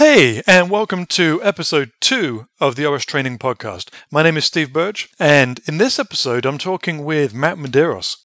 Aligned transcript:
Hey, 0.00 0.40
and 0.46 0.70
welcome 0.70 1.04
to 1.08 1.42
episode 1.44 1.90
two 2.00 2.46
of 2.58 2.74
the 2.74 2.86
OS 2.86 3.04
Training 3.04 3.36
Podcast. 3.36 3.90
My 4.10 4.22
name 4.22 4.38
is 4.38 4.46
Steve 4.46 4.72
Burge, 4.72 5.10
and 5.18 5.60
in 5.66 5.76
this 5.76 5.98
episode, 5.98 6.46
I'm 6.46 6.56
talking 6.56 7.04
with 7.04 7.34
Matt 7.34 7.58
Medeiros. 7.58 8.16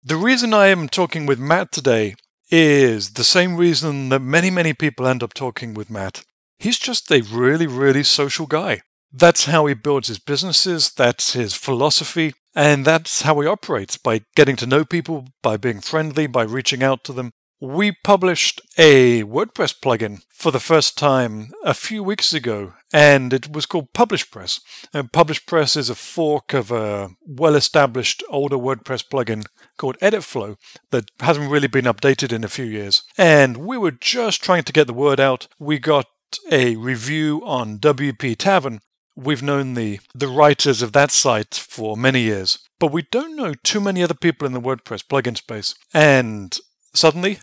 The 0.00 0.14
reason 0.14 0.54
I 0.54 0.68
am 0.68 0.88
talking 0.88 1.26
with 1.26 1.40
Matt 1.40 1.72
today 1.72 2.14
is 2.52 3.14
the 3.14 3.24
same 3.24 3.56
reason 3.56 4.10
that 4.10 4.20
many, 4.20 4.48
many 4.48 4.74
people 4.74 5.08
end 5.08 5.24
up 5.24 5.34
talking 5.34 5.74
with 5.74 5.90
Matt. 5.90 6.22
He's 6.60 6.78
just 6.78 7.10
a 7.10 7.22
really, 7.22 7.66
really 7.66 8.04
social 8.04 8.46
guy. 8.46 8.82
That's 9.12 9.46
how 9.46 9.66
he 9.66 9.74
builds 9.74 10.06
his 10.06 10.20
businesses, 10.20 10.92
that's 10.92 11.32
his 11.32 11.54
philosophy, 11.54 12.34
and 12.54 12.84
that's 12.84 13.22
how 13.22 13.40
he 13.40 13.48
operates 13.48 13.96
by 13.96 14.20
getting 14.36 14.54
to 14.54 14.68
know 14.68 14.84
people, 14.84 15.26
by 15.42 15.56
being 15.56 15.80
friendly, 15.80 16.28
by 16.28 16.44
reaching 16.44 16.84
out 16.84 17.02
to 17.02 17.12
them, 17.12 17.32
we 17.60 17.92
published 17.92 18.60
a 18.76 19.22
WordPress 19.24 19.78
plugin 19.80 20.22
for 20.28 20.50
the 20.50 20.60
first 20.60 20.98
time 20.98 21.50
a 21.64 21.74
few 21.74 22.02
weeks 22.02 22.32
ago, 22.32 22.74
and 22.92 23.32
it 23.32 23.52
was 23.52 23.66
called 23.66 23.92
PublishPress. 23.92 24.60
And 24.92 25.12
PublishPress 25.12 25.76
is 25.76 25.88
a 25.88 25.94
fork 25.94 26.52
of 26.52 26.70
a 26.70 27.10
well 27.26 27.54
established 27.54 28.22
older 28.28 28.56
WordPress 28.56 29.04
plugin 29.08 29.46
called 29.78 29.98
EditFlow 30.00 30.56
that 30.90 31.10
hasn't 31.20 31.50
really 31.50 31.68
been 31.68 31.84
updated 31.84 32.32
in 32.32 32.44
a 32.44 32.48
few 32.48 32.64
years. 32.64 33.02
And 33.16 33.58
we 33.58 33.78
were 33.78 33.92
just 33.92 34.42
trying 34.42 34.64
to 34.64 34.72
get 34.72 34.86
the 34.86 34.92
word 34.92 35.20
out. 35.20 35.48
We 35.58 35.78
got 35.78 36.06
a 36.50 36.76
review 36.76 37.40
on 37.44 37.78
WP 37.78 38.36
Tavern. 38.36 38.80
We've 39.16 39.42
known 39.42 39.74
the, 39.74 40.00
the 40.12 40.26
writers 40.26 40.82
of 40.82 40.92
that 40.92 41.12
site 41.12 41.54
for 41.54 41.96
many 41.96 42.22
years, 42.22 42.58
but 42.80 42.90
we 42.90 43.06
don't 43.12 43.36
know 43.36 43.54
too 43.54 43.80
many 43.80 44.02
other 44.02 44.14
people 44.14 44.44
in 44.44 44.52
the 44.52 44.60
WordPress 44.60 45.04
plugin 45.04 45.36
space. 45.36 45.76
And 45.92 46.58
suddenly, 46.94 47.38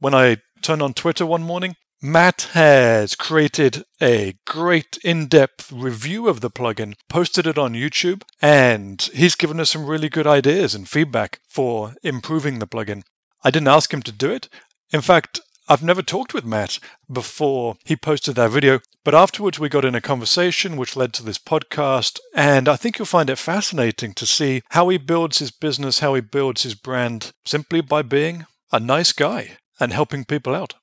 when 0.00 0.14
I 0.14 0.38
turned 0.62 0.82
on 0.82 0.94
Twitter 0.94 1.24
one 1.24 1.42
morning, 1.42 1.76
Matt 2.02 2.48
has 2.52 3.14
created 3.14 3.84
a 4.02 4.34
great 4.46 4.98
in 5.02 5.26
depth 5.26 5.72
review 5.72 6.28
of 6.28 6.42
the 6.42 6.50
plugin, 6.50 6.94
posted 7.08 7.46
it 7.46 7.56
on 7.56 7.72
YouTube, 7.72 8.22
and 8.42 9.00
he's 9.14 9.34
given 9.34 9.58
us 9.58 9.70
some 9.70 9.86
really 9.86 10.10
good 10.10 10.26
ideas 10.26 10.74
and 10.74 10.86
feedback 10.86 11.40
for 11.48 11.94
improving 12.02 12.58
the 12.58 12.66
plugin. 12.66 13.04
I 13.42 13.50
didn't 13.50 13.68
ask 13.68 13.92
him 13.94 14.02
to 14.02 14.12
do 14.12 14.30
it. 14.30 14.50
In 14.92 15.00
fact, 15.00 15.40
I've 15.66 15.82
never 15.82 16.02
talked 16.02 16.34
with 16.34 16.44
Matt 16.44 16.78
before 17.10 17.76
he 17.86 17.96
posted 17.96 18.34
that 18.34 18.50
video, 18.50 18.80
but 19.02 19.14
afterwards 19.14 19.58
we 19.58 19.70
got 19.70 19.86
in 19.86 19.94
a 19.94 20.00
conversation 20.02 20.76
which 20.76 20.96
led 20.96 21.14
to 21.14 21.22
this 21.22 21.38
podcast, 21.38 22.20
and 22.34 22.68
I 22.68 22.76
think 22.76 22.98
you'll 22.98 23.06
find 23.06 23.30
it 23.30 23.38
fascinating 23.38 24.12
to 24.14 24.26
see 24.26 24.60
how 24.70 24.90
he 24.90 24.98
builds 24.98 25.38
his 25.38 25.50
business, 25.50 26.00
how 26.00 26.12
he 26.12 26.20
builds 26.20 26.64
his 26.64 26.74
brand 26.74 27.32
simply 27.46 27.80
by 27.80 28.02
being 28.02 28.44
a 28.74 28.80
nice 28.80 29.12
guy 29.12 29.52
and 29.78 29.92
helping 29.92 30.24
people 30.24 30.52
out. 30.52 30.74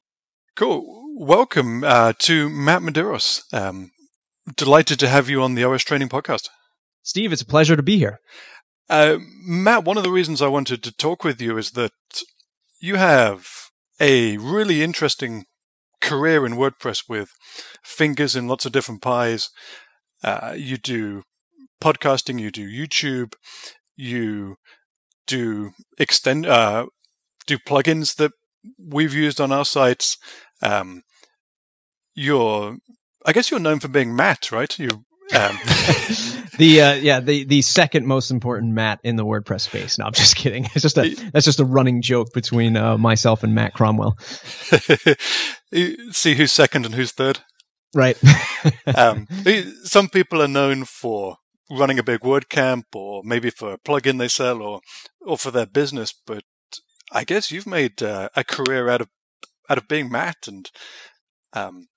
Cool. 0.55 1.03
Welcome 1.17 1.83
uh, 1.83 2.13
to 2.19 2.49
Matt 2.49 2.81
Medeiros. 2.81 3.41
Um, 3.53 3.91
delighted 4.55 4.97
to 4.99 5.09
have 5.09 5.29
you 5.29 5.41
on 5.41 5.55
the 5.55 5.65
OS 5.65 5.83
Training 5.83 6.07
Podcast. 6.07 6.47
Steve, 7.03 7.33
it's 7.33 7.41
a 7.41 7.45
pleasure 7.45 7.75
to 7.75 7.83
be 7.83 7.97
here. 7.97 8.19
Uh, 8.89 9.17
Matt, 9.45 9.83
one 9.83 9.97
of 9.97 10.03
the 10.03 10.09
reasons 10.09 10.41
I 10.41 10.47
wanted 10.47 10.83
to 10.83 10.95
talk 10.95 11.25
with 11.25 11.41
you 11.41 11.57
is 11.57 11.71
that 11.71 11.91
you 12.79 12.95
have 12.95 13.45
a 13.99 14.37
really 14.37 14.81
interesting 14.81 15.43
career 15.99 16.45
in 16.45 16.53
WordPress 16.53 17.09
with 17.09 17.31
fingers 17.83 18.37
in 18.37 18.47
lots 18.47 18.65
of 18.65 18.71
different 18.71 19.01
pies. 19.01 19.49
Uh, 20.23 20.55
you 20.57 20.77
do 20.77 21.23
podcasting, 21.83 22.39
you 22.39 22.51
do 22.51 22.65
YouTube, 22.65 23.33
you 23.97 24.55
do 25.27 25.71
extend 25.97 26.45
uh, 26.45 26.85
do 27.57 27.63
plugins 27.63 28.15
that 28.15 28.31
we've 28.77 29.13
used 29.13 29.41
on 29.41 29.51
our 29.51 29.65
sites. 29.65 30.17
Um, 30.61 31.03
you're, 32.13 32.77
I 33.25 33.33
guess 33.33 33.51
you're 33.51 33.59
known 33.59 33.79
for 33.79 33.87
being 33.87 34.15
Matt, 34.15 34.51
right? 34.51 34.77
You. 34.77 34.89
Um. 35.33 35.57
the 36.57 36.81
uh, 36.81 36.93
yeah 36.93 37.21
the 37.21 37.45
the 37.45 37.61
second 37.61 38.05
most 38.05 38.31
important 38.31 38.73
Matt 38.73 38.99
in 39.03 39.15
the 39.15 39.25
WordPress 39.25 39.61
space. 39.61 39.97
No, 39.97 40.05
I'm 40.05 40.13
just 40.13 40.35
kidding. 40.35 40.65
It's 40.65 40.81
just 40.81 40.97
a 40.97 41.13
that's 41.31 41.45
just 41.45 41.61
a 41.61 41.65
running 41.65 42.01
joke 42.01 42.33
between 42.33 42.75
uh, 42.75 42.97
myself 42.97 43.43
and 43.43 43.55
Matt 43.55 43.73
Cromwell. 43.73 44.17
See 46.11 46.35
who's 46.35 46.51
second 46.51 46.85
and 46.85 46.95
who's 46.95 47.13
third. 47.13 47.39
Right. 47.93 48.17
um, 48.95 49.27
some 49.83 50.09
people 50.09 50.41
are 50.41 50.47
known 50.47 50.85
for 50.85 51.37
running 51.69 51.99
a 51.99 52.03
big 52.03 52.21
WordCamp, 52.21 52.83
or 52.93 53.21
maybe 53.23 53.49
for 53.49 53.73
a 53.73 53.77
plugin 53.77 54.17
they 54.17 54.27
sell, 54.27 54.61
or 54.61 54.81
or 55.21 55.37
for 55.37 55.51
their 55.51 55.65
business. 55.65 56.13
But 56.13 56.43
I 57.11 57.23
guess 57.23 57.51
you've 57.51 57.67
made 57.67 58.01
uh, 58.01 58.29
a 58.35 58.43
career 58.43 58.89
out 58.89 59.01
of 59.01 59.09
out 59.69 59.77
of 59.77 59.87
being 59.87 60.11
Matt 60.11 60.47
and 60.47 60.69
um 61.53 61.87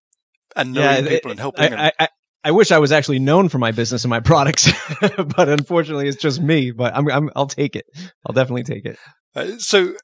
and 0.57 0.73
knowing 0.73 1.05
yeah, 1.05 1.11
people 1.11 1.31
and 1.31 1.41
helping. 1.41 1.75
I, 1.75 1.93
I, 1.99 2.09
I, 2.45 2.51
wish 2.53 2.71
I 2.71 2.79
was 2.79 2.93
actually 2.93 3.19
known 3.19 3.49
for 3.49 3.59
my 3.59 3.73
business 3.73 4.05
and 4.05 4.11
my 4.11 4.21
products, 4.21 4.71
but 5.01 5.49
unfortunately, 5.49 6.09
it's 6.09 6.23
just 6.23 6.41
me. 6.41 6.71
But 6.71 6.95
I'm, 6.95 7.11
i 7.11 7.19
will 7.19 7.47
take 7.47 7.75
it. 7.77 7.87
I'll 8.25 8.35
definitely 8.35 8.63
take 8.63 8.85
it. 8.85 8.99
Uh, 9.35 9.59
so 9.59 9.95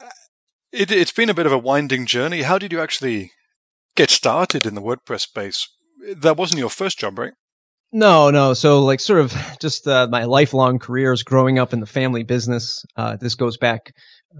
uh, 0.00 0.08
it, 0.72 0.90
it's 0.90 1.12
been 1.12 1.28
a 1.28 1.34
bit 1.34 1.46
of 1.46 1.52
a 1.52 1.58
winding 1.58 2.06
journey. 2.06 2.42
How 2.42 2.58
did 2.58 2.72
you 2.72 2.80
actually 2.80 3.32
get 3.94 4.10
started 4.10 4.64
in 4.64 4.74
the 4.74 4.82
WordPress 4.82 5.20
space? 5.20 5.68
That 6.16 6.38
wasn't 6.38 6.60
your 6.60 6.70
first 6.70 6.98
job, 6.98 7.18
right? 7.18 7.32
No, 7.92 8.30
no. 8.30 8.54
So 8.54 8.82
like 8.84 9.00
sort 9.00 9.20
of 9.20 9.34
just 9.60 9.86
uh, 9.86 10.06
my 10.10 10.24
lifelong 10.24 10.78
careers 10.78 11.24
growing 11.24 11.58
up 11.58 11.72
in 11.72 11.80
the 11.80 11.86
family 11.86 12.22
business. 12.22 12.84
Uh, 12.96 13.16
this 13.16 13.34
goes 13.34 13.56
back 13.56 13.92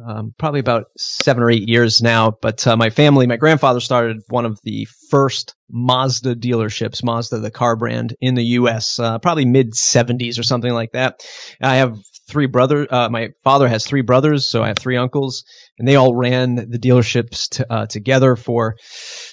um, 0.07 0.35
probably 0.39 0.61
about 0.61 0.87
seven 0.97 1.43
or 1.43 1.51
eight 1.51 1.69
years 1.69 2.01
now. 2.01 2.31
But 2.31 2.67
uh, 2.67 2.77
my 2.77 2.91
family, 2.91 3.27
my 3.27 3.37
grandfather 3.37 3.81
started 3.81 4.23
one 4.29 4.47
of 4.47 4.59
the 4.63 4.87
first 5.11 5.55
Mazda 5.71 6.37
dealerships, 6.37 7.03
Mazda, 7.05 7.39
the 7.39 7.51
car 7.51 7.77
brand 7.77 8.17
in 8.21 8.35
the 8.35 8.45
U.S., 8.45 8.99
uh, 8.99 9.19
probably 9.19 9.45
mid 9.45 9.73
70s 9.73 10.39
or 10.39 10.43
something 10.43 10.73
like 10.73 10.93
that. 10.93 11.25
I 11.61 11.77
have 11.77 11.99
three 12.29 12.47
brothers. 12.47 12.87
Uh, 12.91 13.09
my 13.09 13.31
father 13.43 13.69
has 13.69 13.85
three 13.85 14.03
brothers, 14.03 14.47
so 14.47 14.63
I 14.63 14.69
have 14.69 14.79
three 14.79 14.97
uncles, 14.97 15.45
and 15.81 15.89
they 15.89 15.97
all 15.97 16.15
ran 16.15 16.57
the 16.57 16.79
dealerships 16.79 17.49
t- 17.49 17.65
uh, 17.69 17.87
together 17.87 18.37
for, 18.37 18.77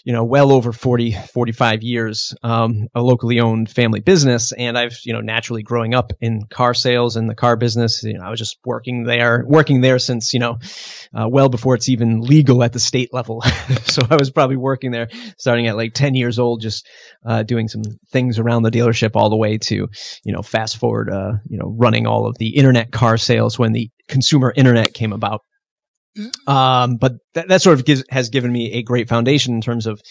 you 0.06 0.14
know, 0.14 0.24
well 0.24 0.54
over 0.54 0.72
40, 0.72 1.12
45 1.12 1.84
years, 1.84 2.34
um, 2.42 2.88
a 2.96 3.02
locally 3.02 3.42
owned 3.42 3.70
family 3.70 4.00
business. 4.00 4.54
And 4.54 4.78
I've, 4.78 4.98
you 5.04 5.12
know, 5.12 5.20
naturally 5.20 5.62
growing 5.62 5.94
up 5.94 6.14
in 6.22 6.44
car 6.50 6.74
sales 6.74 7.18
and 7.18 7.30
the 7.30 7.36
car 7.36 7.58
business, 7.58 8.02
you 8.02 8.14
know, 8.14 8.24
I 8.24 8.30
was 8.30 8.40
just 8.40 8.60
working 8.66 9.04
there, 9.04 9.44
working 9.46 9.82
there 9.82 10.00
since, 10.00 10.34
you 10.34 10.40
know, 10.40 10.60
uh, 11.14 11.28
well 11.30 11.50
before 11.50 11.76
it's 11.76 11.90
even 11.90 12.22
legal 12.22 12.64
at 12.64 12.72
the 12.72 12.80
state 12.80 13.14
level. 13.14 13.42
so 13.84 14.04
I 14.10 14.16
was 14.16 14.32
probably 14.32 14.56
working 14.56 14.92
there 14.92 15.10
starting 15.38 15.68
at 15.68 15.76
like 15.76 15.94
10 15.94 16.16
years 16.16 16.40
old, 16.40 16.62
just 16.62 16.88
uh, 17.26 17.44
doing 17.44 17.68
some 17.68 17.84
things 18.14 18.40
around 18.40 18.64
the 18.64 18.72
dealership 18.72 19.18
all 19.18 19.30
the 19.30 19.36
way 19.36 19.58
to, 19.58 19.90
you 20.24 20.34
know, 20.34 20.42
fast 20.42 20.78
forward, 20.78 21.12
uh, 21.12 21.34
you 21.50 21.60
know, 21.60 21.76
running 21.78 22.08
all 22.08 22.26
of 22.26 22.38
the 22.38 22.56
internet 22.56 22.90
car 22.90 23.18
sales 23.18 23.60
when 23.60 23.74
the 23.74 23.90
consumer 24.08 24.54
internet 24.56 24.94
came 24.94 25.12
about. 25.12 25.42
Um, 26.48 26.98
but 26.98 27.14
that, 27.34 27.48
that 27.50 27.62
sort 27.62 27.80
of 27.80 27.86
gives, 27.86 28.04
has 28.10 28.30
given 28.30 28.52
me 28.52 28.74
a 28.74 28.84
great 28.84 29.10
foundation 29.10 29.56
in 29.56 29.62
terms 29.62 29.88
of 29.88 30.02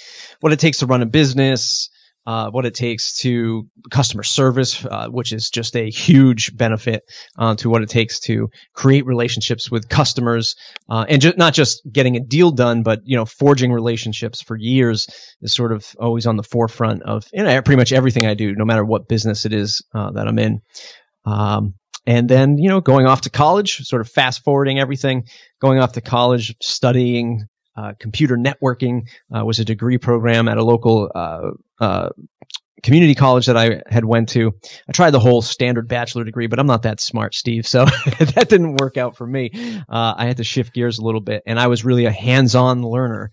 what 0.41 0.53
it 0.53 0.59
takes 0.59 0.79
to 0.79 0.87
run 0.87 1.03
a 1.03 1.07
business, 1.07 1.91
uh, 2.27 2.51
what 2.51 2.67
it 2.67 2.75
takes 2.75 3.19
to 3.21 3.69
customer 3.91 4.25
service, 4.25 4.85
uh, 4.85 5.09
which 5.09 5.33
is 5.33 5.49
just 5.49 5.77
a 5.77 5.89
huge 5.89 6.57
benefit 6.57 7.05
uh, 7.39 7.55
to 7.55 7.71
what 7.71 7.83
it 7.83 7.89
takes 7.89 8.19
to 8.19 8.51
create 8.75 9.07
relationships 9.07 9.71
with 9.71 9.89
customers, 9.89 10.57
uh, 10.89 11.07
and 11.09 11.23
ju- 11.23 11.35
not 11.37 11.55
just 11.55 11.83
getting 11.91 12.17
a 12.17 12.21
deal 12.21 12.51
done, 12.51 12.83
but 12.83 13.01
you 13.05 13.17
know, 13.17 13.25
forging 13.25 13.73
relationships 13.73 14.43
for 14.43 14.57
years 14.57 15.07
is 15.41 15.55
sort 15.55 15.71
of 15.71 15.87
always 16.01 16.27
on 16.27 16.37
the 16.37 16.43
forefront 16.43 17.03
of 17.05 17.25
you 17.33 17.45
know, 17.45 17.63
pretty 17.63 17.79
much 17.79 17.93
everything 17.93 18.27
I 18.27 18.35
do, 18.35 18.57
no 18.57 18.65
matter 18.65 18.85
what 18.85 19.09
business 19.09 19.47
it 19.47 19.53
is 19.53 19.85
uh, 19.95 20.11
that 20.13 20.27
I'm 20.27 20.39
in. 20.39 20.63
Um, 21.25 21.75
and 22.07 22.29
then 22.29 22.59
you 22.59 22.69
know, 22.69 22.81
going 22.81 23.07
off 23.07 23.23
to 23.23 23.31
college, 23.31 23.79
sort 23.87 24.01
of 24.01 24.09
fast 24.09 24.45
forwarding 24.45 24.79
everything, 24.79 25.25
going 25.61 25.79
off 25.79 25.93
to 25.93 26.01
college, 26.01 26.55
studying 26.61 27.47
uh, 27.77 27.93
computer 27.99 28.37
networking 28.37 29.09
uh, 29.35 29.45
was 29.45 29.59
a 29.59 29.65
degree 29.65 29.99
program 29.99 30.49
at 30.49 30.57
a 30.57 30.65
local 30.65 31.11
uh, 31.15 31.51
uh, 31.79 32.09
community 32.83 33.15
college 33.15 33.47
that 33.47 33.57
I 33.57 33.83
had 33.87 34.05
went 34.05 34.31
to. 34.31 34.53
I 34.89 34.93
tried 34.93 35.11
the 35.11 35.21
whole 35.21 35.43
standard 35.43 35.89
bachelor 35.89 36.25
degree, 36.25 36.47
but 36.47 36.59
I'm 36.59 36.67
not 36.67 36.83
that 36.83 37.01
smart, 37.01 37.35
Steve. 37.35 37.67
So 37.67 37.85
that 38.19 38.47
didn't 38.49 38.77
work 38.77 38.97
out 38.97 39.17
for 39.17 39.27
me. 39.27 39.51
Uh, 39.89 40.15
I 40.17 40.27
had 40.27 40.39
to 40.39 40.45
shift 40.45 40.73
gears 40.73 40.99
a 40.99 41.03
little 41.03 41.21
bit, 41.21 41.43
and 41.47 41.59
I 41.59 41.67
was 41.67 41.85
really 41.85 42.07
a 42.07 42.13
hands-on 42.13 42.83
learner. 42.83 43.33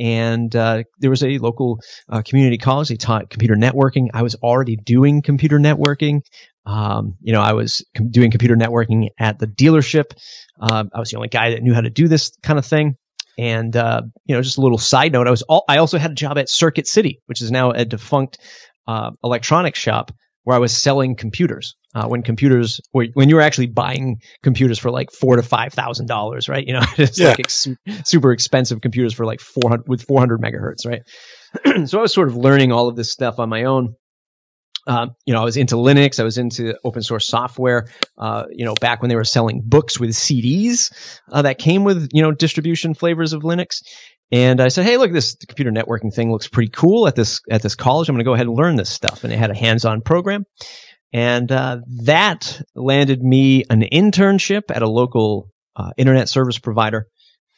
And 0.00 0.54
uh, 0.56 0.84
there 0.98 1.10
was 1.10 1.22
a 1.22 1.38
local 1.38 1.80
community 2.24 2.56
college. 2.56 2.88
They 2.88 2.96
taught 2.96 3.28
computer 3.28 3.54
networking. 3.54 4.08
I 4.14 4.22
was 4.22 4.34
already 4.36 4.76
doing 4.76 5.20
computer 5.20 5.58
networking. 5.58 6.22
Um, 6.66 7.16
you 7.20 7.32
know, 7.32 7.40
I 7.40 7.52
was 7.52 7.84
com- 7.96 8.10
doing 8.10 8.30
computer 8.30 8.56
networking 8.56 9.08
at 9.18 9.38
the 9.38 9.46
dealership. 9.46 10.12
Uh, 10.60 10.84
I 10.94 10.98
was 10.98 11.10
the 11.10 11.16
only 11.16 11.28
guy 11.28 11.50
that 11.50 11.62
knew 11.62 11.74
how 11.74 11.80
to 11.82 11.90
do 11.90 12.08
this 12.08 12.32
kind 12.42 12.58
of 12.58 12.66
thing. 12.66 12.96
And 13.38 13.74
uh, 13.76 14.02
you 14.24 14.34
know, 14.34 14.42
just 14.42 14.58
a 14.58 14.60
little 14.60 14.78
side 14.78 15.12
note, 15.12 15.26
I 15.26 15.30
was 15.30 15.42
all, 15.42 15.64
I 15.68 15.78
also 15.78 15.98
had 15.98 16.10
a 16.10 16.14
job 16.14 16.38
at 16.38 16.48
Circuit 16.48 16.86
City, 16.86 17.20
which 17.26 17.42
is 17.42 17.50
now 17.50 17.70
a 17.70 17.84
defunct 17.84 18.38
uh, 18.86 19.10
electronics 19.22 19.78
shop 19.78 20.12
where 20.44 20.56
I 20.56 20.60
was 20.60 20.76
selling 20.76 21.16
computers. 21.16 21.76
Uh, 21.92 22.06
when 22.06 22.22
computers, 22.22 22.80
when 22.92 23.28
you 23.28 23.34
were 23.34 23.40
actually 23.40 23.66
buying 23.66 24.20
computers 24.44 24.78
for 24.78 24.92
like 24.92 25.10
four 25.10 25.34
to 25.36 25.42
five 25.42 25.72
thousand 25.72 26.06
dollars, 26.06 26.48
right? 26.48 26.64
You 26.64 26.74
know, 26.74 26.84
it's 26.98 27.18
yeah. 27.18 27.30
like 27.30 27.40
ex- 27.40 27.68
super 28.04 28.30
expensive 28.32 28.80
computers 28.80 29.12
for 29.12 29.26
like 29.26 29.40
four 29.40 29.68
hundred 29.68 29.88
with 29.88 30.02
four 30.02 30.20
hundred 30.20 30.40
megahertz, 30.40 30.86
right? 30.86 31.02
so 31.88 31.98
I 31.98 32.02
was 32.02 32.14
sort 32.14 32.28
of 32.28 32.36
learning 32.36 32.70
all 32.70 32.88
of 32.88 32.94
this 32.94 33.10
stuff 33.10 33.40
on 33.40 33.48
my 33.48 33.64
own. 33.64 33.94
Um, 34.86 35.10
you 35.26 35.34
know, 35.34 35.42
I 35.42 35.44
was 35.44 35.56
into 35.56 35.74
Linux. 35.74 36.20
I 36.20 36.24
was 36.24 36.38
into 36.38 36.74
open 36.84 37.02
source 37.02 37.26
software. 37.26 37.88
Uh, 38.16 38.44
you 38.50 38.64
know, 38.64 38.74
back 38.80 39.02
when 39.02 39.08
they 39.08 39.16
were 39.16 39.24
selling 39.24 39.62
books 39.64 40.00
with 40.00 40.10
CDs 40.10 40.92
uh, 41.30 41.42
that 41.42 41.58
came 41.58 41.84
with 41.84 42.08
you 42.12 42.22
know 42.22 42.32
distribution 42.32 42.94
flavors 42.94 43.32
of 43.32 43.42
Linux. 43.42 43.82
And 44.32 44.60
I 44.60 44.68
said, 44.68 44.84
"Hey, 44.84 44.96
look, 44.96 45.12
this 45.12 45.34
computer 45.34 45.70
networking 45.70 46.14
thing 46.14 46.30
looks 46.30 46.48
pretty 46.48 46.70
cool 46.70 47.08
at 47.08 47.16
this 47.16 47.40
at 47.50 47.62
this 47.62 47.74
college. 47.74 48.08
I'm 48.08 48.14
going 48.14 48.24
to 48.24 48.28
go 48.28 48.34
ahead 48.34 48.46
and 48.46 48.56
learn 48.56 48.76
this 48.76 48.90
stuff." 48.90 49.24
And 49.24 49.32
they 49.32 49.36
had 49.36 49.50
a 49.50 49.56
hands-on 49.56 50.02
program, 50.02 50.44
and 51.12 51.50
uh, 51.50 51.78
that 52.04 52.62
landed 52.74 53.22
me 53.22 53.64
an 53.68 53.80
internship 53.82 54.64
at 54.70 54.82
a 54.82 54.88
local 54.88 55.50
uh, 55.76 55.90
internet 55.96 56.28
service 56.28 56.58
provider. 56.58 57.08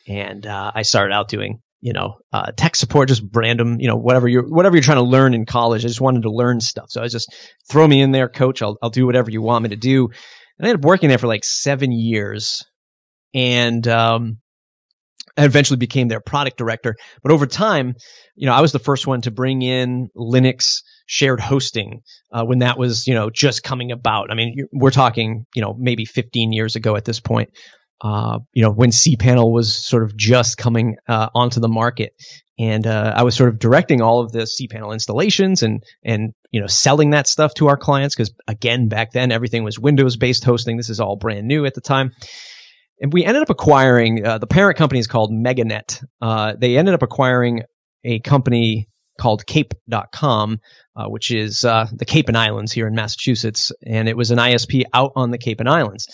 And 0.08 0.46
uh, 0.46 0.72
I 0.74 0.82
started 0.82 1.14
out 1.14 1.28
doing 1.28 1.60
you 1.82 1.92
know, 1.92 2.18
uh, 2.32 2.52
tech 2.56 2.76
support, 2.76 3.08
just 3.08 3.24
random, 3.32 3.80
you 3.80 3.88
know, 3.88 3.96
whatever 3.96 4.28
you're, 4.28 4.48
whatever 4.48 4.76
you're 4.76 4.84
trying 4.84 4.98
to 4.98 5.02
learn 5.02 5.34
in 5.34 5.44
college. 5.44 5.84
I 5.84 5.88
just 5.88 6.00
wanted 6.00 6.22
to 6.22 6.30
learn 6.30 6.60
stuff. 6.60 6.86
So 6.90 7.00
I 7.00 7.02
was 7.02 7.12
just 7.12 7.34
throw 7.68 7.86
me 7.86 8.00
in 8.00 8.12
there, 8.12 8.28
coach. 8.28 8.62
I'll, 8.62 8.78
I'll 8.80 8.88
do 8.88 9.04
whatever 9.04 9.30
you 9.30 9.42
want 9.42 9.64
me 9.64 9.70
to 9.70 9.76
do. 9.76 10.06
And 10.06 10.66
I 10.66 10.70
ended 10.70 10.76
up 10.76 10.88
working 10.88 11.08
there 11.08 11.18
for 11.18 11.26
like 11.26 11.44
seven 11.44 11.90
years 11.90 12.64
and, 13.34 13.86
um, 13.88 14.38
Eventually 15.36 15.78
became 15.78 16.08
their 16.08 16.20
product 16.20 16.58
director. 16.58 16.96
But 17.22 17.32
over 17.32 17.46
time, 17.46 17.94
you 18.34 18.46
know, 18.46 18.52
I 18.52 18.60
was 18.60 18.72
the 18.72 18.78
first 18.78 19.06
one 19.06 19.22
to 19.22 19.30
bring 19.30 19.62
in 19.62 20.08
Linux 20.16 20.82
shared 21.06 21.40
hosting 21.40 22.02
uh, 22.30 22.44
when 22.44 22.60
that 22.60 22.78
was, 22.78 23.06
you 23.06 23.14
know, 23.14 23.30
just 23.30 23.62
coming 23.62 23.92
about. 23.92 24.30
I 24.30 24.34
mean, 24.34 24.68
we're 24.72 24.90
talking, 24.90 25.46
you 25.54 25.62
know, 25.62 25.74
maybe 25.78 26.04
15 26.04 26.52
years 26.52 26.76
ago 26.76 26.96
at 26.96 27.04
this 27.04 27.20
point 27.20 27.50
uh, 28.02 28.40
you 28.52 28.62
know, 28.62 28.70
when 28.70 28.90
cPanel 28.90 29.52
was 29.52 29.74
sort 29.74 30.02
of 30.02 30.16
just 30.16 30.58
coming 30.58 30.96
uh, 31.08 31.28
onto 31.34 31.60
the 31.60 31.68
market. 31.68 32.14
And 32.58 32.86
uh, 32.86 33.14
I 33.16 33.22
was 33.22 33.34
sort 33.34 33.48
of 33.48 33.58
directing 33.58 34.02
all 34.02 34.20
of 34.20 34.32
the 34.32 34.40
cPanel 34.40 34.92
installations 34.92 35.62
and 35.62 35.82
and 36.04 36.34
you 36.50 36.60
know 36.60 36.66
selling 36.66 37.10
that 37.10 37.26
stuff 37.26 37.54
to 37.54 37.68
our 37.68 37.78
clients 37.78 38.14
because 38.14 38.32
again 38.46 38.88
back 38.88 39.12
then 39.12 39.32
everything 39.32 39.64
was 39.64 39.78
Windows 39.78 40.16
based 40.16 40.44
hosting. 40.44 40.76
This 40.76 40.90
is 40.90 41.00
all 41.00 41.16
brand 41.16 41.48
new 41.48 41.64
at 41.64 41.74
the 41.74 41.80
time. 41.80 42.12
And 43.02 43.12
we 43.12 43.24
ended 43.24 43.42
up 43.42 43.50
acquiring 43.50 44.24
uh, 44.24 44.38
the 44.38 44.46
parent 44.46 44.78
company 44.78 45.00
is 45.00 45.08
called 45.08 45.30
Meganet. 45.32 46.02
Uh, 46.20 46.54
they 46.56 46.78
ended 46.78 46.94
up 46.94 47.02
acquiring 47.02 47.64
a 48.04 48.20
company 48.20 48.88
called 49.20 49.44
Cape.com, 49.44 50.60
uh, 50.96 51.06
which 51.06 51.30
is 51.30 51.64
uh, 51.64 51.86
the 51.92 52.06
Cape 52.06 52.28
and 52.28 52.38
Islands 52.38 52.72
here 52.72 52.86
in 52.86 52.94
Massachusetts, 52.94 53.72
and 53.84 54.08
it 54.08 54.16
was 54.16 54.30
an 54.30 54.38
ISP 54.38 54.84
out 54.94 55.12
on 55.16 55.30
the 55.30 55.38
Cape 55.38 55.60
and 55.60 55.68
Islands 55.68 56.06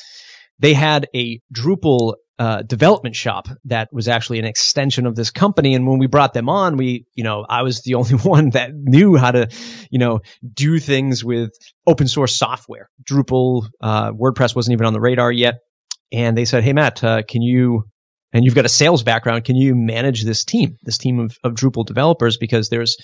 they 0.58 0.74
had 0.74 1.08
a 1.14 1.40
Drupal 1.54 2.14
uh, 2.38 2.62
development 2.62 3.16
shop 3.16 3.48
that 3.64 3.88
was 3.92 4.06
actually 4.06 4.38
an 4.38 4.44
extension 4.44 5.06
of 5.06 5.16
this 5.16 5.30
company. 5.30 5.74
And 5.74 5.86
when 5.88 5.98
we 5.98 6.06
brought 6.06 6.32
them 6.32 6.48
on, 6.48 6.76
we, 6.76 7.04
you 7.14 7.24
know, 7.24 7.44
I 7.48 7.62
was 7.62 7.82
the 7.82 7.94
only 7.96 8.14
one 8.14 8.50
that 8.50 8.70
knew 8.74 9.16
how 9.16 9.32
to, 9.32 9.48
you 9.90 9.98
know, 9.98 10.20
do 10.54 10.78
things 10.78 11.24
with 11.24 11.50
open 11.86 12.06
source 12.06 12.36
software. 12.36 12.90
Drupal, 13.02 13.66
uh, 13.80 14.12
WordPress 14.12 14.54
wasn't 14.54 14.74
even 14.74 14.86
on 14.86 14.92
the 14.92 15.00
radar 15.00 15.32
yet. 15.32 15.60
And 16.12 16.36
they 16.36 16.44
said, 16.44 16.64
Hey, 16.64 16.72
Matt, 16.72 17.02
uh, 17.04 17.22
can 17.22 17.42
you, 17.42 17.84
and 18.32 18.44
you've 18.44 18.54
got 18.54 18.64
a 18.64 18.70
sales 18.70 19.02
background, 19.02 19.44
can 19.44 19.56
you 19.56 19.74
manage 19.74 20.24
this 20.24 20.44
team, 20.44 20.76
this 20.82 20.98
team 20.98 21.18
of, 21.18 21.36
of 21.44 21.54
Drupal 21.54 21.86
developers? 21.86 22.36
Because 22.36 22.68
there's, 22.68 22.96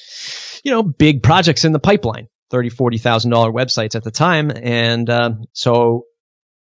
you 0.64 0.70
know, 0.70 0.82
big 0.82 1.22
projects 1.22 1.64
in 1.64 1.72
the 1.72 1.78
pipeline. 1.80 2.28
Thirty, 2.50 2.68
forty 2.68 2.98
thousand 2.98 3.30
dollar 3.30 3.50
websites 3.50 3.96
at 3.96 4.04
the 4.04 4.10
time, 4.10 4.52
and 4.54 5.08
uh, 5.08 5.30
so 5.54 6.04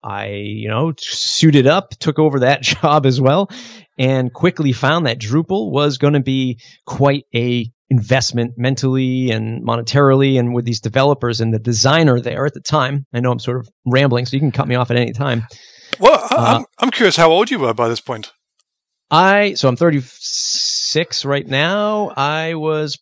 I, 0.02 0.26
you 0.26 0.68
know, 0.68 0.92
suited 0.98 1.66
up, 1.66 1.90
took 1.90 2.18
over 2.18 2.40
that 2.40 2.62
job 2.62 3.06
as 3.06 3.20
well, 3.20 3.48
and 3.96 4.32
quickly 4.32 4.72
found 4.72 5.06
that 5.06 5.20
Drupal 5.20 5.70
was 5.70 5.98
going 5.98 6.14
to 6.14 6.20
be 6.20 6.60
quite 6.84 7.24
a 7.34 7.70
investment 7.90 8.54
mentally 8.56 9.30
and 9.30 9.66
monetarily 9.66 10.38
and 10.38 10.54
with 10.54 10.64
these 10.64 10.80
developers 10.80 11.40
and 11.40 11.54
the 11.54 11.58
designer 11.58 12.20
there 12.20 12.44
at 12.44 12.54
the 12.54 12.60
time. 12.60 13.06
I 13.12 13.20
know 13.20 13.32
I'm 13.32 13.38
sort 13.38 13.58
of 13.58 13.68
rambling, 13.86 14.26
so 14.26 14.36
you 14.36 14.40
can 14.40 14.52
cut 14.52 14.68
me 14.68 14.74
off 14.74 14.90
at 14.90 14.96
any 14.98 15.12
time. 15.12 15.46
Well, 16.00 16.26
I'm, 16.30 16.62
uh, 16.62 16.64
I'm 16.78 16.90
curious 16.90 17.16
how 17.16 17.30
old 17.30 17.50
you 17.50 17.58
were 17.58 17.74
by 17.74 17.88
this 17.88 18.00
point. 18.00 18.32
I 19.10 19.54
so 19.54 19.68
I'm 19.68 19.76
36 19.76 21.24
right 21.24 21.46
now. 21.46 22.12
I 22.16 22.54
was 22.54 22.98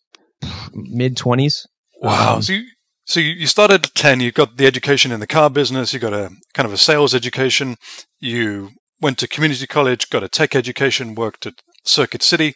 mid 0.72 1.16
20s. 1.16 1.66
Wow. 2.00 2.36
Um, 2.36 2.42
so 2.42 2.52
you, 2.52 2.64
so 3.04 3.20
you 3.20 3.46
started 3.46 3.86
at 3.86 3.94
10, 3.94 4.20
you 4.20 4.32
got 4.32 4.56
the 4.56 4.66
education 4.66 5.12
in 5.12 5.20
the 5.20 5.26
car 5.26 5.48
business, 5.48 5.92
you 5.92 6.00
got 6.00 6.12
a 6.12 6.30
kind 6.54 6.66
of 6.66 6.72
a 6.72 6.76
sales 6.76 7.14
education, 7.14 7.76
you 8.18 8.70
went 9.00 9.18
to 9.18 9.28
community 9.28 9.66
college, 9.66 10.10
got 10.10 10.24
a 10.24 10.28
tech 10.28 10.54
education, 10.54 11.14
worked 11.14 11.46
at 11.46 11.62
Circuit 11.84 12.22
City, 12.22 12.54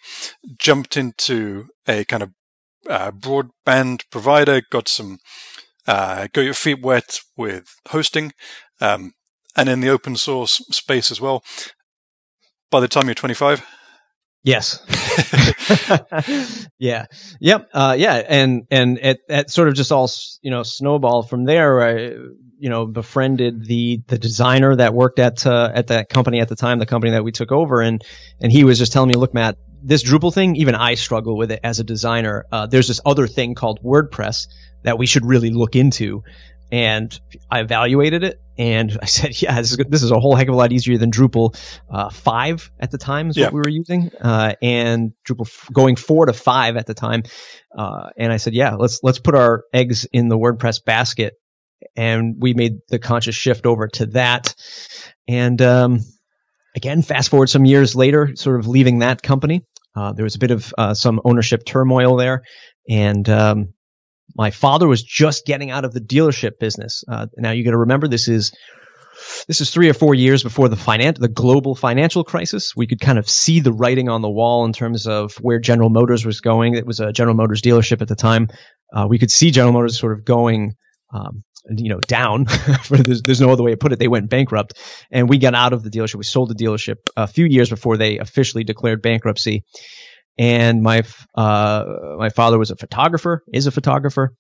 jumped 0.59 0.97
into 0.97 1.69
a 1.87 2.05
kind 2.05 2.23
of 2.23 2.33
uh, 2.89 3.13
broadband 3.13 4.03
provider, 4.11 4.61
got 4.71 4.89
some, 4.89 5.19
uh, 5.87 6.27
got 6.33 6.43
your 6.43 6.55
feet 6.55 6.83
wet 6.83 7.21
with 7.37 7.77
hosting, 7.89 8.33
um, 8.81 9.13
and 9.57 9.69
in 9.69 9.81
the 9.81 9.89
open 9.89 10.17
source 10.17 10.63
space 10.71 11.11
as 11.11 11.21
well. 11.21 11.43
By 12.71 12.81
the 12.81 12.89
time 12.89 13.07
you're 13.07 13.15
25, 13.15 13.65
Yes. 14.43 14.81
yeah. 16.79 17.07
Yep. 17.41 17.69
Uh, 17.75 17.97
yeah. 17.99 18.23
And 18.27 18.67
and 18.71 18.99
it, 18.99 19.19
it 19.29 19.51
sort 19.51 19.69
of 19.69 19.75
just 19.75 19.93
all 19.93 20.09
you 20.41 20.51
know 20.51 20.63
snowballed 20.63 21.29
from 21.29 21.45
there. 21.45 21.83
I 21.83 21.95
you 22.59 22.71
know 22.71 22.87
befriended 22.87 23.67
the 23.67 24.01
the 24.07 24.19
designer 24.19 24.77
that 24.77 24.95
worked 24.95 25.19
at 25.19 25.47
uh, 25.47 25.71
at 25.75 25.89
that 25.89 26.09
company 26.09 26.41
at 26.41 26.49
the 26.49 26.57
time, 26.57 26.79
the 26.79 26.87
company 26.87 27.13
that 27.13 27.25
we 27.25 27.33
took 27.33 27.53
over, 27.53 27.83
and 27.83 28.03
and 28.41 28.51
he 28.51 28.65
was 28.65 28.79
just 28.79 28.93
telling 28.93 29.09
me, 29.09 29.15
look, 29.15 29.35
Matt, 29.35 29.57
this 29.83 30.03
Drupal 30.03 30.33
thing, 30.33 30.57
even 30.57 30.75
I 30.75 30.95
struggle 30.95 31.37
with 31.37 31.53
it 31.53 31.61
as 31.63 31.79
a 31.79 31.85
designer. 31.85 32.47
Uh, 32.51 32.67
there's 32.67 32.89
this 32.89 33.01
other 33.05 33.27
thing 33.27 33.55
called 33.55 33.81
WordPress 33.83 34.47
that 34.85 34.97
we 34.97 35.05
should 35.05 35.27
really 35.27 35.51
look 35.51 35.77
into 35.77 36.23
and 36.73 37.19
I 37.51 37.61
evaluated 37.61 38.25
it 38.25 38.41
and 38.61 38.99
I 39.03 39.07
said, 39.07 39.41
yeah, 39.41 39.57
this 39.57 39.73
is, 39.73 39.79
this 39.89 40.03
is 40.03 40.11
a 40.11 40.21
whole 40.21 40.37
heck 40.37 40.49
of 40.49 40.55
a 40.55 40.57
lot 40.57 40.71
easier 40.71 40.99
than 40.99 41.11
Drupal 41.11 41.57
uh, 41.91 42.11
5 42.11 42.71
at 42.79 42.91
the 42.91 42.99
time 42.99 43.31
is 43.31 43.37
yeah. 43.37 43.47
what 43.47 43.55
we 43.55 43.61
were 43.61 43.71
using. 43.71 44.11
Uh, 44.21 44.55
and 44.61 45.13
Drupal 45.27 45.47
f- 45.47 45.69
going 45.73 45.97
4 45.97 46.27
to 46.27 46.33
5 46.35 46.77
at 46.77 46.87
the 46.87 46.95
time. 46.95 47.23
Uh, 47.77 48.11
and 48.19 48.31
I 48.31 48.37
said, 48.37 48.53
yeah, 48.53 48.75
let's, 48.75 49.01
let's 49.03 49.19
put 49.19 49.35
our 49.35 49.65
eggs 49.73 50.07
in 50.13 50.29
the 50.29 50.37
WordPress 50.37 50.85
basket. 50.85 51.35
And 51.97 52.37
we 52.39 52.53
made 52.53 52.81
the 52.89 52.99
conscious 52.99 53.35
shift 53.35 53.65
over 53.65 53.89
to 53.89 54.07
that. 54.07 54.55
And, 55.27 55.61
um, 55.63 56.01
again, 56.77 57.01
fast 57.01 57.31
forward 57.31 57.49
some 57.49 57.65
years 57.65 57.97
later, 57.97 58.37
sort 58.37 58.61
of 58.61 58.67
leaving 58.67 58.99
that 58.99 59.23
company. 59.23 59.65
Uh, 59.97 60.13
there 60.13 60.25
was 60.25 60.35
a 60.35 60.39
bit 60.39 60.51
of 60.51 60.75
uh, 60.77 60.93
some 60.93 61.21
ownership 61.25 61.65
turmoil 61.65 62.17
there. 62.17 62.43
And, 62.87 63.27
um, 63.31 63.73
my 64.41 64.51
father 64.51 64.89
was 64.89 65.03
just 65.03 65.45
getting 65.45 65.71
out 65.71 65.85
of 65.85 65.93
the 65.93 66.01
dealership 66.01 66.59
business. 66.59 67.05
Uh, 67.07 67.27
now 67.37 67.51
you 67.51 67.63
got 67.63 67.73
to 67.73 67.79
remember 67.81 68.09
this 68.09 68.27
is 68.27 68.53
this 69.47 69.61
is 69.61 69.71
three 69.71 69.91
or 69.91 69.93
four 69.93 70.15
years 70.15 70.43
before 70.43 70.71
the 70.71 70.77
finan- 70.77 71.19
the 71.19 71.29
global 71.29 71.75
financial 71.75 72.25
crisis. 72.25 72.75
We 72.75 72.87
could 72.87 73.03
kind 73.03 73.19
of 73.19 73.29
see 73.29 73.61
the 73.61 73.71
writing 73.71 74.09
on 74.09 74.23
the 74.23 74.31
wall 74.31 74.65
in 74.65 74.73
terms 74.73 75.07
of 75.07 75.35
where 75.43 75.59
General 75.59 75.91
Motors 75.91 76.25
was 76.25 76.41
going. 76.41 76.73
It 76.75 76.87
was 76.87 77.01
a 77.01 77.13
General 77.13 77.37
Motors 77.37 77.61
dealership 77.61 78.01
at 78.01 78.09
the 78.09 78.17
time. 78.17 78.49
Uh, 78.91 79.07
we 79.07 79.19
could 79.19 79.31
see 79.31 79.51
General 79.51 79.75
Motors 79.75 79.99
sort 79.99 80.15
of 80.15 80.25
going, 80.25 80.73
um, 81.13 81.45
you 81.77 81.91
know, 81.91 82.01
down. 82.01 82.47
there's, 82.89 83.21
there's, 83.21 83.43
no 83.43 83.51
other 83.51 83.63
way 83.63 83.73
to 83.73 83.77
put 83.77 83.93
it. 83.93 83.99
They 83.99 84.09
went 84.09 84.31
bankrupt, 84.31 84.73
and 85.11 85.29
we 85.29 85.37
got 85.37 85.55
out 85.55 85.75
of 85.75 85.83
the 85.83 85.91
dealership. 85.91 86.15
We 86.15 86.25
sold 86.25 86.49
the 86.49 86.65
dealership 86.65 86.97
a 87.15 87.27
few 87.27 87.45
years 87.45 87.69
before 87.69 87.99
they 87.99 88.17
officially 88.17 88.65
declared 88.65 89.03
bankruptcy 89.03 89.65
and 90.39 90.83
my 90.83 91.03
uh, 91.35 91.85
my 92.19 92.31
father 92.31 92.59
was 92.59 92.71
a 92.71 92.77
photographer, 92.77 93.43
is 93.53 93.67
a 93.67 93.71
photographer. 93.71 94.35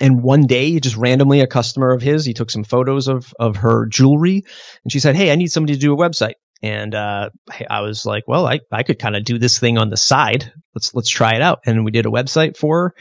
And 0.00 0.22
one 0.22 0.46
day, 0.46 0.78
just 0.78 0.96
randomly, 0.96 1.40
a 1.40 1.48
customer 1.48 1.90
of 1.92 2.00
his, 2.02 2.24
he 2.24 2.34
took 2.34 2.50
some 2.50 2.64
photos 2.64 3.08
of 3.08 3.34
of 3.38 3.56
her 3.56 3.86
jewelry, 3.86 4.44
and 4.84 4.92
she 4.92 5.00
said, 5.00 5.16
"Hey, 5.16 5.32
I 5.32 5.36
need 5.36 5.50
somebody 5.50 5.74
to 5.74 5.80
do 5.80 5.92
a 5.92 5.96
website." 5.96 6.34
And 6.62 6.94
uh, 6.94 7.30
I 7.68 7.80
was 7.80 8.06
like, 8.06 8.24
"Well, 8.28 8.46
I 8.46 8.60
I 8.70 8.84
could 8.84 8.98
kind 8.98 9.16
of 9.16 9.24
do 9.24 9.38
this 9.38 9.58
thing 9.58 9.76
on 9.78 9.90
the 9.90 9.96
side. 9.96 10.52
Let's 10.74 10.94
let's 10.94 11.10
try 11.10 11.34
it 11.34 11.42
out." 11.42 11.60
And 11.66 11.84
we 11.84 11.90
did 11.90 12.06
a 12.06 12.10
website 12.10 12.56
for 12.56 12.76
her, 12.78 12.94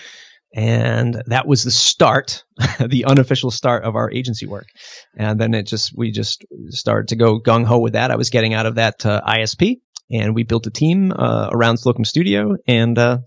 and 0.56 1.22
that 1.28 1.48
was 1.48 1.64
the 1.64 1.72
start, 1.72 2.44
the 2.80 3.06
unofficial 3.06 3.52
start 3.52 3.84
of 3.84 3.96
our 3.96 4.10
agency 4.12 4.48
work. 4.48 4.68
And 5.16 5.40
then 5.40 5.54
it 5.54 5.68
just 5.68 5.96
we 5.96 6.12
just 6.12 6.46
started 6.70 7.10
to 7.10 7.16
go 7.16 7.40
gung 7.40 7.66
ho 7.66 7.80
with 7.80 7.94
that. 7.94 8.12
I 8.12 8.16
was 8.16 8.30
getting 8.30 8.54
out 8.54 8.66
of 8.66 8.76
that 8.76 9.06
uh, 9.06 9.22
ISP, 9.28 9.82
and 10.12 10.36
we 10.36 10.44
built 10.44 10.68
a 10.68 10.72
team 10.72 11.12
uh, 11.12 11.50
around 11.52 11.78
Slocum 11.78 12.06
Studio, 12.06 12.58
and 12.68 12.98
uh, 12.98 13.20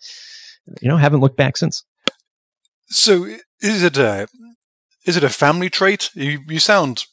you 0.81 0.89
know 0.89 0.97
haven't 0.97 1.21
looked 1.21 1.37
back 1.37 1.57
since. 1.57 1.85
So 2.89 3.25
is 3.61 3.83
it 3.83 3.97
a 3.97 4.29
is 5.07 5.17
it 5.17 5.25
a 5.25 5.29
family 5.29 5.71
trait? 5.71 6.11
You 6.15 6.41
you 6.49 6.59
sound 6.59 7.05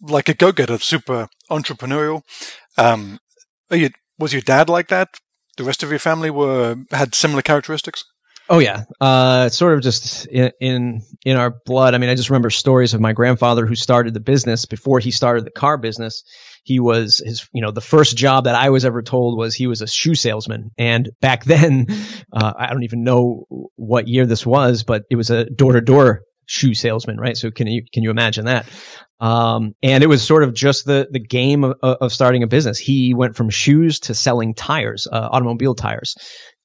like 0.00 0.28
a 0.28 0.34
go 0.34 0.52
getter, 0.52 0.78
super 0.78 1.28
entrepreneurial. 1.50 2.22
Um, 2.76 3.18
you, 3.70 3.90
was 4.18 4.32
your 4.32 4.42
dad 4.42 4.68
like 4.68 4.88
that? 4.88 5.08
The 5.56 5.64
rest 5.64 5.82
of 5.82 5.90
your 5.90 5.98
family 5.98 6.30
were 6.30 6.76
had 6.90 7.14
similar 7.14 7.42
characteristics. 7.42 8.04
Oh 8.48 8.58
yeah, 8.58 8.84
uh, 9.00 9.48
sort 9.48 9.74
of 9.74 9.80
just 9.80 10.26
in, 10.26 10.50
in 10.60 11.02
in 11.24 11.36
our 11.36 11.54
blood. 11.64 11.94
I 11.94 11.98
mean, 11.98 12.10
I 12.10 12.14
just 12.14 12.28
remember 12.28 12.50
stories 12.50 12.92
of 12.92 13.00
my 13.00 13.12
grandfather 13.12 13.64
who 13.66 13.74
started 13.74 14.12
the 14.12 14.20
business 14.20 14.66
before 14.66 14.98
he 14.98 15.10
started 15.10 15.46
the 15.46 15.50
car 15.50 15.78
business. 15.78 16.24
He 16.64 16.80
was 16.80 17.22
his, 17.24 17.48
you 17.52 17.62
know, 17.62 17.70
the 17.70 17.80
first 17.80 18.16
job 18.16 18.44
that 18.44 18.54
I 18.54 18.70
was 18.70 18.84
ever 18.84 19.02
told 19.02 19.38
was 19.38 19.54
he 19.54 19.66
was 19.66 19.82
a 19.82 19.86
shoe 19.86 20.14
salesman. 20.14 20.70
And 20.76 21.10
back 21.20 21.44
then, 21.44 21.86
uh, 22.32 22.52
I 22.58 22.72
don't 22.72 22.84
even 22.84 23.04
know 23.04 23.44
what 23.76 24.08
year 24.08 24.26
this 24.26 24.44
was, 24.44 24.82
but 24.82 25.04
it 25.10 25.16
was 25.16 25.30
a 25.30 25.44
door 25.44 25.74
to 25.74 25.80
door 25.80 26.22
shoe 26.46 26.74
salesman, 26.74 27.18
right? 27.18 27.36
So 27.36 27.50
can 27.50 27.66
you 27.66 27.84
can 27.92 28.02
you 28.02 28.10
imagine 28.10 28.46
that? 28.46 28.66
Um, 29.20 29.74
and 29.82 30.02
it 30.02 30.08
was 30.08 30.22
sort 30.22 30.42
of 30.42 30.54
just 30.54 30.84
the 30.84 31.06
the 31.10 31.20
game 31.20 31.64
of, 31.64 31.76
of 31.82 32.12
starting 32.12 32.42
a 32.42 32.46
business. 32.46 32.78
He 32.78 33.14
went 33.14 33.36
from 33.36 33.50
shoes 33.50 34.00
to 34.00 34.14
selling 34.14 34.54
tires, 34.54 35.06
uh, 35.10 35.28
automobile 35.30 35.74
tires. 35.74 36.16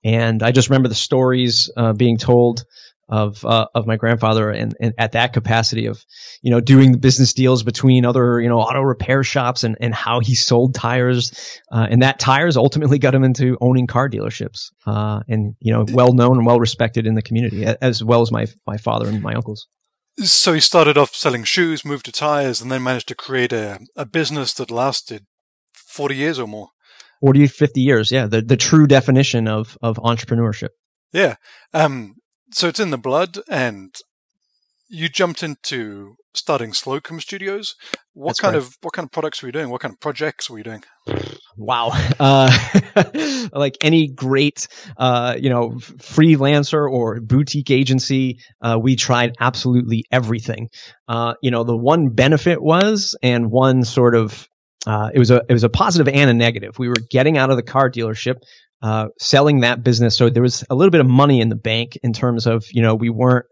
And 0.03 0.44
I 0.44 0.51
just 0.51 0.70
remember 0.70 0.88
the 0.88 0.96
stories 0.96 1.70
uh, 1.75 1.94
being 1.94 2.18
told 2.18 2.63
of 3.10 3.44
uh, 3.44 3.68
of 3.74 3.88
my 3.88 3.96
grandfather 3.96 4.51
and, 4.51 4.75
and, 4.80 4.94
at 4.98 5.13
that 5.13 5.34
capacity 5.34 5.88
of 5.88 6.04
you 6.42 6.51
know 6.51 6.62
doing 6.62 6.92
the 6.92 6.98
business 6.98 7.34
deals 7.34 7.63
between 7.63 8.06
other 8.06 8.39
you 8.39 8.48
know 8.48 8.60
auto 8.60 8.82
repair 8.82 9.24
shops 9.24 9.63
and, 9.63 9.78
and 9.82 9.94
how 9.94 10.20
he 10.20 10.36
sold 10.36 10.75
tires 10.75 11.60
uh, 11.72 11.88
and 11.89 12.04
that 12.04 12.20
tires 12.20 12.56
ultimately 12.56 13.00
got 13.00 13.16
him 13.16 13.24
into 13.24 13.58
owning 13.60 13.88
car 13.88 14.10
dealerships 14.10 14.72
uh, 14.86 15.22
and 15.28 15.56
you 15.60 15.74
know 15.74 15.86
well 15.92 16.13
known 16.13 16.38
and 16.38 16.46
well 16.46 16.60
respected 16.60 17.08
in 17.08 17.16
the 17.16 17.22
community 17.22 17.66
as 17.66 18.04
well 18.04 18.22
as 18.22 18.32
my 18.32 18.46
my 18.68 18.78
father 18.78 19.08
and 19.08 19.22
my 19.22 19.34
uncles. 19.34 19.68
So 20.18 20.54
he 20.54 20.60
started 20.60 20.98
off 20.98 21.16
selling 21.16 21.46
shoes, 21.46 21.86
moved 21.86 22.06
to 22.06 22.12
tires, 22.12 22.62
and 22.62 22.70
then 22.70 22.84
managed 22.84 23.08
to 23.08 23.16
create 23.16 23.54
a, 23.54 23.80
a 23.96 24.06
business 24.06 24.54
that 24.56 24.70
lasted 24.70 25.25
forty 25.74 26.16
years 26.16 26.39
or 26.39 26.48
more. 26.48 26.70
40, 27.22 27.48
50 27.48 27.82
years. 27.82 28.12
Yeah. 28.12 28.28
The, 28.28 28.42
the 28.42 28.58
true 28.58 28.88
definition 28.88 29.48
of, 29.48 29.78
of 29.82 29.98
entrepreneurship. 29.98 30.70
Yeah. 31.12 31.36
Um, 31.74 32.16
so 32.51 32.68
it's 32.68 32.79
in 32.79 32.89
the 32.91 32.98
blood 32.98 33.38
and 33.50 33.96
you 34.89 35.08
jumped 35.08 35.44
into 35.44 36.15
starting 36.34 36.74
Slocum 36.74 37.20
Studios. 37.20 37.75
What 38.13 38.29
That's 38.29 38.39
kind 38.39 38.56
right. 38.56 38.63
of 38.63 38.75
what 38.82 38.94
kind 38.94 39.06
of 39.06 39.12
products 39.12 39.41
were 39.41 39.48
you 39.48 39.53
doing? 39.53 39.70
What 39.70 39.82
kind 39.82 39.94
of 39.94 40.00
projects 40.00 40.50
were 40.50 40.58
you 40.58 40.63
doing? 40.63 40.84
Wow. 41.58 41.91
Uh, 42.20 42.51
like 43.53 43.77
any 43.82 44.08
great, 44.08 44.68
uh, 44.98 45.36
you 45.39 45.50
know, 45.50 45.70
freelancer 45.70 46.89
or 46.89 47.22
boutique 47.22 47.72
agency, 47.72 48.39
uh, 48.62 48.77
we 48.82 48.96
tried 48.96 49.36
absolutely 49.39 50.03
everything. 50.12 50.68
Uh, 51.08 51.34
you 51.41 51.50
know, 51.50 51.63
the 51.63 51.77
one 51.77 52.10
benefit 52.10 52.62
was, 52.62 53.15
and 53.24 53.50
one 53.51 53.84
sort 53.84 54.15
of, 54.15 54.50
uh, 54.86 55.10
it 55.13 55.20
was 55.20 55.32
a, 55.32 55.41
it 55.48 55.53
was 55.53 55.63
a 55.63 55.70
positive 55.70 56.13
and 56.13 56.29
a 56.29 56.34
negative. 56.34 56.77
We 56.77 56.89
were 56.89 56.96
getting 57.10 57.38
out 57.38 57.51
of 57.51 57.56
the 57.56 57.63
car 57.63 57.89
dealership, 57.89 58.41
uh, 58.81 59.07
selling 59.19 59.62
that 59.62 59.83
business. 59.83 60.15
So 60.15 60.29
there 60.29 60.43
was 60.43 60.63
a 60.69 60.75
little 60.75 60.91
bit 60.91 61.01
of 61.01 61.07
money 61.07 61.41
in 61.41 61.50
the 61.50 61.55
bank 61.55 61.98
in 62.03 62.13
terms 62.13 62.48
of, 62.48 62.65
you 62.71 62.81
know, 62.81 62.95
we 62.95 63.09
weren't 63.09 63.45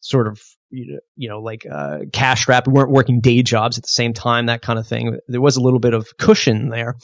sort 0.00 0.26
of 0.26 0.42
you 0.74 1.28
know, 1.28 1.40
like 1.40 1.66
uh, 1.70 1.98
cash 2.12 2.42
strapped. 2.42 2.66
We 2.66 2.72
weren't 2.72 2.90
working 2.90 3.20
day 3.20 3.42
jobs 3.42 3.78
at 3.78 3.84
the 3.84 3.88
same 3.88 4.12
time, 4.12 4.46
that 4.46 4.62
kind 4.62 4.78
of 4.78 4.86
thing. 4.86 5.18
There 5.28 5.40
was 5.40 5.56
a 5.56 5.60
little 5.60 5.78
bit 5.78 5.94
of 5.94 6.08
cushion 6.18 6.68
there, 6.68 6.96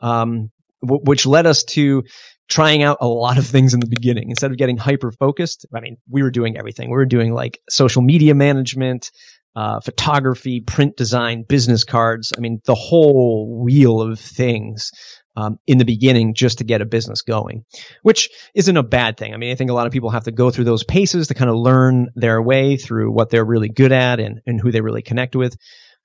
um, 0.00 0.50
w- 0.82 1.02
which 1.04 1.26
led 1.26 1.46
us 1.46 1.64
to 1.64 2.04
trying 2.48 2.82
out 2.82 2.98
a 3.00 3.06
lot 3.06 3.38
of 3.38 3.46
things 3.46 3.74
in 3.74 3.80
the 3.80 3.86
beginning. 3.86 4.30
Instead 4.30 4.50
of 4.50 4.56
getting 4.56 4.76
hyper 4.76 5.12
focused, 5.12 5.66
I 5.74 5.80
mean, 5.80 5.98
we 6.08 6.22
were 6.22 6.30
doing 6.30 6.56
everything. 6.56 6.88
We 6.88 6.96
were 6.96 7.06
doing 7.06 7.32
like 7.32 7.60
social 7.68 8.02
media 8.02 8.34
management, 8.34 9.10
uh, 9.54 9.80
photography, 9.80 10.60
print 10.60 10.96
design, 10.96 11.44
business 11.48 11.84
cards. 11.84 12.32
I 12.36 12.40
mean, 12.40 12.60
the 12.64 12.74
whole 12.74 13.62
wheel 13.62 14.00
of 14.00 14.18
things 14.18 14.90
um, 15.36 15.58
in 15.66 15.78
the 15.78 15.84
beginning 15.84 16.34
just 16.34 16.58
to 16.58 16.64
get 16.64 16.82
a 16.82 16.84
business 16.84 17.22
going, 17.22 17.64
which 18.02 18.30
isn't 18.54 18.76
a 18.76 18.82
bad 18.82 19.16
thing. 19.16 19.32
I 19.32 19.36
mean, 19.36 19.52
I 19.52 19.54
think 19.54 19.70
a 19.70 19.74
lot 19.74 19.86
of 19.86 19.92
people 19.92 20.10
have 20.10 20.24
to 20.24 20.32
go 20.32 20.50
through 20.50 20.64
those 20.64 20.84
paces 20.84 21.28
to 21.28 21.34
kind 21.34 21.50
of 21.50 21.56
learn 21.56 22.08
their 22.14 22.40
way 22.42 22.76
through 22.76 23.12
what 23.12 23.30
they're 23.30 23.44
really 23.44 23.68
good 23.68 23.92
at 23.92 24.20
and, 24.20 24.40
and 24.46 24.60
who 24.60 24.72
they 24.72 24.80
really 24.80 25.02
connect 25.02 25.36
with. 25.36 25.56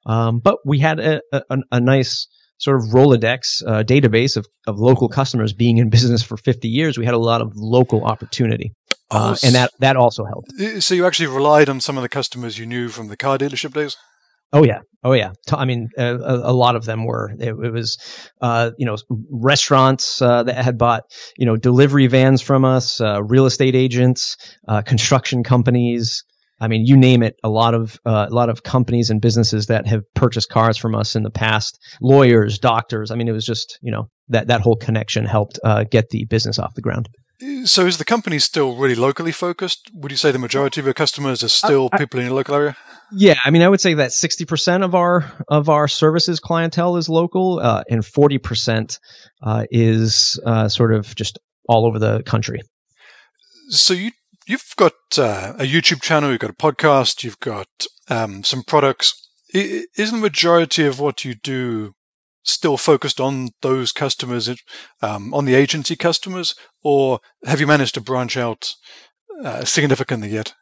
Um, 0.05 0.39
but 0.39 0.59
we 0.65 0.79
had 0.79 0.99
a, 0.99 1.21
a, 1.31 1.57
a 1.71 1.79
nice 1.79 2.27
sort 2.57 2.77
of 2.77 2.83
Rolodex 2.89 3.63
uh, 3.65 3.83
database 3.83 4.37
of, 4.37 4.47
of 4.67 4.79
local 4.79 5.09
customers 5.09 5.53
being 5.53 5.77
in 5.77 5.89
business 5.89 6.23
for 6.23 6.37
50 6.37 6.67
years. 6.67 6.97
We 6.97 7.05
had 7.05 7.13
a 7.13 7.19
lot 7.19 7.41
of 7.41 7.53
local 7.55 8.05
opportunity. 8.05 8.73
Uh, 9.11 9.35
and 9.43 9.53
that, 9.53 9.71
that 9.79 9.97
also 9.97 10.25
helped. 10.25 10.81
So 10.81 10.95
you 10.95 11.05
actually 11.05 11.27
relied 11.27 11.69
on 11.69 11.79
some 11.79 11.95
of 11.97 12.01
the 12.01 12.09
customers 12.09 12.57
you 12.57 12.65
knew 12.65 12.89
from 12.89 13.07
the 13.07 13.17
car 13.17 13.37
dealership 13.37 13.73
days? 13.73 13.97
Oh 14.55 14.63
yeah, 14.63 14.79
oh 15.03 15.11
yeah. 15.11 15.33
I 15.51 15.65
mean, 15.65 15.89
a, 15.97 16.15
a 16.15 16.53
lot 16.53 16.77
of 16.77 16.85
them 16.85 17.03
were. 17.03 17.29
It, 17.37 17.49
it 17.49 17.73
was, 17.73 17.97
uh, 18.39 18.71
you 18.77 18.85
know, 18.85 18.95
restaurants 19.29 20.21
uh, 20.21 20.43
that 20.43 20.63
had 20.63 20.77
bought, 20.77 21.03
you 21.37 21.45
know, 21.45 21.57
delivery 21.57 22.07
vans 22.07 22.41
from 22.41 22.63
us, 22.63 23.01
uh, 23.01 23.21
real 23.21 23.47
estate 23.47 23.75
agents, 23.75 24.37
uh, 24.65 24.81
construction 24.81 25.43
companies. 25.43 26.23
I 26.57 26.69
mean, 26.69 26.85
you 26.85 26.95
name 26.95 27.21
it. 27.21 27.35
A 27.43 27.49
lot 27.49 27.73
of 27.73 27.99
uh, 28.05 28.27
a 28.29 28.33
lot 28.33 28.49
of 28.49 28.63
companies 28.63 29.09
and 29.09 29.19
businesses 29.19 29.65
that 29.65 29.87
have 29.87 30.03
purchased 30.13 30.47
cars 30.47 30.77
from 30.77 30.95
us 30.95 31.17
in 31.17 31.23
the 31.23 31.31
past. 31.31 31.77
Lawyers, 32.01 32.57
doctors. 32.59 33.11
I 33.11 33.15
mean, 33.15 33.27
it 33.27 33.33
was 33.33 33.45
just 33.45 33.77
you 33.81 33.91
know 33.91 34.09
that 34.29 34.47
that 34.47 34.61
whole 34.61 34.77
connection 34.77 35.25
helped 35.25 35.59
uh, 35.65 35.83
get 35.83 36.11
the 36.11 36.23
business 36.23 36.59
off 36.59 36.75
the 36.75 36.81
ground. 36.81 37.09
So 37.65 37.85
is 37.85 37.97
the 37.97 38.05
company 38.05 38.39
still 38.39 38.75
really 38.75 38.95
locally 38.95 39.31
focused? 39.31 39.91
Would 39.93 40.11
you 40.11 40.17
say 40.17 40.31
the 40.31 40.39
majority 40.39 40.79
of 40.79 40.85
your 40.85 40.93
customers 40.93 41.43
are 41.43 41.49
still 41.49 41.89
I, 41.91 41.95
I, 41.95 41.99
people 41.99 42.19
in 42.19 42.27
your 42.27 42.35
local 42.35 42.55
area? 42.55 42.77
Yeah, 43.11 43.35
I 43.43 43.49
mean, 43.49 43.61
I 43.61 43.67
would 43.67 43.81
say 43.81 43.95
that 43.95 44.13
sixty 44.13 44.45
percent 44.45 44.83
of 44.83 44.95
our 44.95 45.31
of 45.47 45.69
our 45.69 45.87
services 45.87 46.39
clientele 46.39 46.97
is 46.97 47.09
local, 47.09 47.59
uh, 47.59 47.83
and 47.89 48.05
forty 48.05 48.37
percent 48.37 48.99
uh, 49.43 49.65
is 49.69 50.39
uh, 50.45 50.69
sort 50.69 50.93
of 50.93 51.13
just 51.15 51.39
all 51.67 51.85
over 51.85 51.99
the 51.99 52.23
country. 52.23 52.61
So 53.69 53.93
you 53.93 54.11
you've 54.47 54.73
got 54.77 54.93
uh, 55.17 55.53
a 55.57 55.63
YouTube 55.63 56.01
channel, 56.01 56.31
you've 56.31 56.39
got 56.39 56.51
a 56.51 56.53
podcast, 56.53 57.23
you've 57.23 57.39
got 57.39 57.67
um, 58.09 58.43
some 58.43 58.63
products. 58.63 59.29
Isn't 59.53 60.19
the 60.19 60.21
majority 60.21 60.85
of 60.85 60.99
what 60.99 61.25
you 61.25 61.35
do 61.35 61.94
still 62.45 62.77
focused 62.77 63.19
on 63.19 63.49
those 63.61 63.91
customers, 63.91 64.49
um, 65.01 65.33
on 65.33 65.45
the 65.45 65.55
agency 65.55 65.95
customers, 65.95 66.55
or 66.83 67.19
have 67.45 67.59
you 67.59 67.67
managed 67.67 67.95
to 67.95 68.01
branch 68.01 68.37
out 68.37 68.73
uh, 69.43 69.65
significantly 69.65 70.29
yet? 70.29 70.53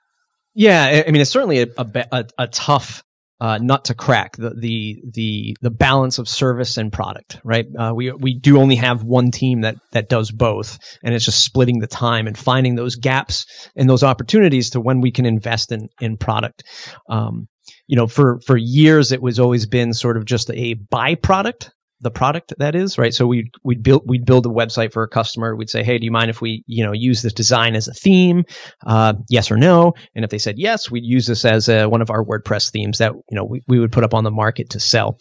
Yeah, 0.55 1.03
I 1.07 1.11
mean, 1.11 1.21
it's 1.21 1.31
certainly 1.31 1.61
a, 1.61 1.67
a, 1.77 2.25
a 2.37 2.47
tough 2.47 3.03
uh, 3.43 3.57
nut 3.57 3.85
to 3.85 3.93
crack 3.93 4.37
the, 4.37 4.51
the 4.51 5.03
the 5.11 5.57
the 5.61 5.69
balance 5.69 6.17
of 6.17 6.29
service 6.29 6.77
and 6.77 6.93
product, 6.93 7.41
right? 7.43 7.65
Uh, 7.77 7.91
we 7.93 8.09
we 8.11 8.39
do 8.39 8.57
only 8.57 8.75
have 8.75 9.03
one 9.03 9.31
team 9.31 9.61
that 9.61 9.75
that 9.91 10.07
does 10.07 10.31
both, 10.31 10.79
and 11.03 11.13
it's 11.13 11.25
just 11.25 11.43
splitting 11.43 11.79
the 11.79 11.87
time 11.87 12.27
and 12.27 12.37
finding 12.37 12.75
those 12.75 12.95
gaps 12.95 13.45
and 13.75 13.89
those 13.89 14.03
opportunities 14.03 14.69
to 14.71 14.79
when 14.79 15.01
we 15.01 15.11
can 15.11 15.25
invest 15.25 15.73
in 15.73 15.89
in 15.99 16.15
product. 16.15 16.63
Um, 17.09 17.49
you 17.87 17.95
know, 17.95 18.07
for 18.07 18.39
for 18.45 18.57
years 18.57 19.11
it 19.11 19.21
was 19.21 19.39
always 19.39 19.65
been 19.65 19.93
sort 19.93 20.17
of 20.17 20.25
just 20.25 20.49
a 20.51 20.75
byproduct 20.75 21.69
the 22.03 22.11
product 22.11 22.53
that 22.59 22.75
is 22.75 22.97
right? 22.97 23.13
So 23.13 23.25
we'd 23.25 23.51
we'd 23.63 23.81
build 23.81 24.03
we'd 24.05 24.25
build 24.25 24.45
a 24.45 24.49
website 24.49 24.93
for 24.93 25.03
a 25.03 25.07
customer. 25.07 25.55
We'd 25.55 25.69
say 25.69 25.83
hey 25.83 25.97
do 25.97 26.05
you 26.05 26.11
mind 26.11 26.29
if 26.29 26.41
we 26.41 26.63
you 26.67 26.85
know 26.85 26.91
use 26.91 27.21
this 27.21 27.33
design 27.33 27.75
as 27.75 27.87
a 27.87 27.93
theme? 27.93 28.45
Uh, 28.85 29.13
yes 29.29 29.51
or 29.51 29.57
no. 29.57 29.93
And 30.15 30.23
if 30.23 30.31
they 30.31 30.37
said 30.37 30.59
yes 30.59 30.91
we'd 30.91 31.05
use 31.05 31.25
this 31.25 31.45
as 31.45 31.69
a, 31.69 31.87
one 31.87 32.01
of 32.01 32.11
our 32.11 32.23
wordpress 32.23 32.71
themes 32.71 32.99
that 32.99 33.13
you 33.13 33.35
know 33.35 33.45
we, 33.45 33.61
we 33.67 33.79
would 33.79 33.91
put 33.91 34.03
up 34.03 34.13
on 34.13 34.23
the 34.23 34.31
market 34.31 34.71
to 34.71 34.79
sell. 34.79 35.17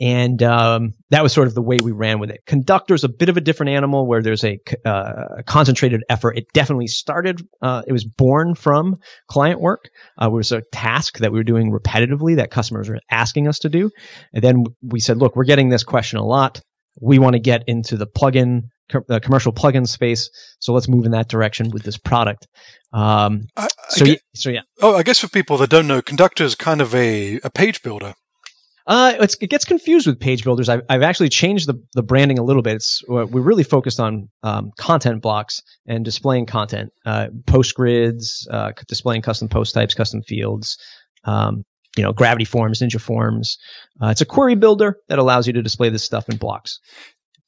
And 0.00 0.42
um, 0.42 0.94
that 1.10 1.22
was 1.22 1.32
sort 1.32 1.46
of 1.46 1.54
the 1.54 1.62
way 1.62 1.76
we 1.82 1.92
ran 1.92 2.18
with 2.18 2.30
it. 2.30 2.44
Conductor's 2.46 3.04
a 3.04 3.08
bit 3.08 3.28
of 3.28 3.36
a 3.36 3.40
different 3.40 3.70
animal 3.70 4.06
where 4.06 4.22
there's 4.22 4.42
a, 4.42 4.58
uh, 4.84 5.42
concentrated 5.46 6.02
effort. 6.08 6.38
It 6.38 6.52
definitely 6.52 6.88
started 6.88 7.46
uh, 7.60 7.82
it 7.86 7.92
was 7.92 8.04
born 8.04 8.54
from 8.54 8.98
client 9.28 9.60
work. 9.60 9.90
Uh, 10.20 10.26
it 10.26 10.32
was 10.32 10.50
a 10.50 10.62
task 10.72 11.18
that 11.18 11.30
we 11.30 11.38
were 11.38 11.44
doing 11.44 11.70
repetitively 11.70 12.36
that 12.36 12.50
customers 12.50 12.88
were 12.88 13.00
asking 13.10 13.48
us 13.48 13.60
to 13.60 13.68
do. 13.68 13.90
And 14.32 14.42
then 14.42 14.64
we 14.82 14.98
said 14.98 15.18
look 15.18 15.36
we're 15.36 15.44
getting 15.44 15.68
this 15.68 15.84
question 15.84 16.18
a 16.22 16.24
lot. 16.24 16.60
We 17.00 17.18
want 17.18 17.34
to 17.34 17.40
get 17.40 17.64
into 17.66 17.96
the 17.96 18.06
plugin, 18.06 18.68
uh, 18.94 19.18
commercial 19.20 19.52
plugin 19.52 19.86
space. 19.86 20.30
So 20.60 20.72
let's 20.72 20.88
move 20.88 21.04
in 21.04 21.12
that 21.12 21.28
direction 21.28 21.70
with 21.70 21.82
this 21.82 21.98
product. 21.98 22.46
Um, 22.92 23.48
I, 23.56 23.64
I 23.64 23.68
so, 23.88 24.04
get, 24.04 24.20
so 24.34 24.50
yeah. 24.50 24.60
Oh, 24.80 24.96
I 24.96 25.02
guess 25.02 25.18
for 25.18 25.28
people 25.28 25.56
that 25.58 25.70
don't 25.70 25.86
know, 25.86 26.02
Conductor 26.02 26.44
is 26.44 26.54
kind 26.54 26.80
of 26.80 26.94
a, 26.94 27.40
a 27.42 27.50
page 27.50 27.82
builder. 27.82 28.14
Uh, 28.84 29.14
it 29.20 29.48
gets 29.48 29.64
confused 29.64 30.08
with 30.08 30.18
page 30.18 30.42
builders. 30.42 30.68
I've, 30.68 30.82
I've 30.88 31.02
actually 31.02 31.28
changed 31.28 31.68
the, 31.68 31.82
the 31.94 32.02
branding 32.02 32.40
a 32.40 32.42
little 32.42 32.62
bit. 32.62 32.74
It's, 32.74 33.02
we're 33.06 33.26
really 33.26 33.62
focused 33.62 34.00
on 34.00 34.28
um, 34.42 34.72
content 34.76 35.22
blocks 35.22 35.62
and 35.86 36.04
displaying 36.04 36.46
content, 36.46 36.92
uh, 37.06 37.28
post 37.46 37.74
grids, 37.74 38.48
uh, 38.50 38.72
displaying 38.88 39.22
custom 39.22 39.48
post 39.48 39.74
types, 39.74 39.94
custom 39.94 40.22
fields, 40.22 40.78
um, 41.24 41.64
you 41.96 42.02
know, 42.02 42.12
Gravity 42.12 42.44
Forms, 42.44 42.80
Ninja 42.80 43.00
Forms. 43.00 43.58
Uh, 44.00 44.08
it's 44.08 44.20
a 44.20 44.26
query 44.26 44.54
builder 44.54 44.98
that 45.08 45.18
allows 45.18 45.46
you 45.46 45.52
to 45.52 45.62
display 45.62 45.88
this 45.88 46.04
stuff 46.04 46.28
in 46.28 46.36
blocks. 46.36 46.80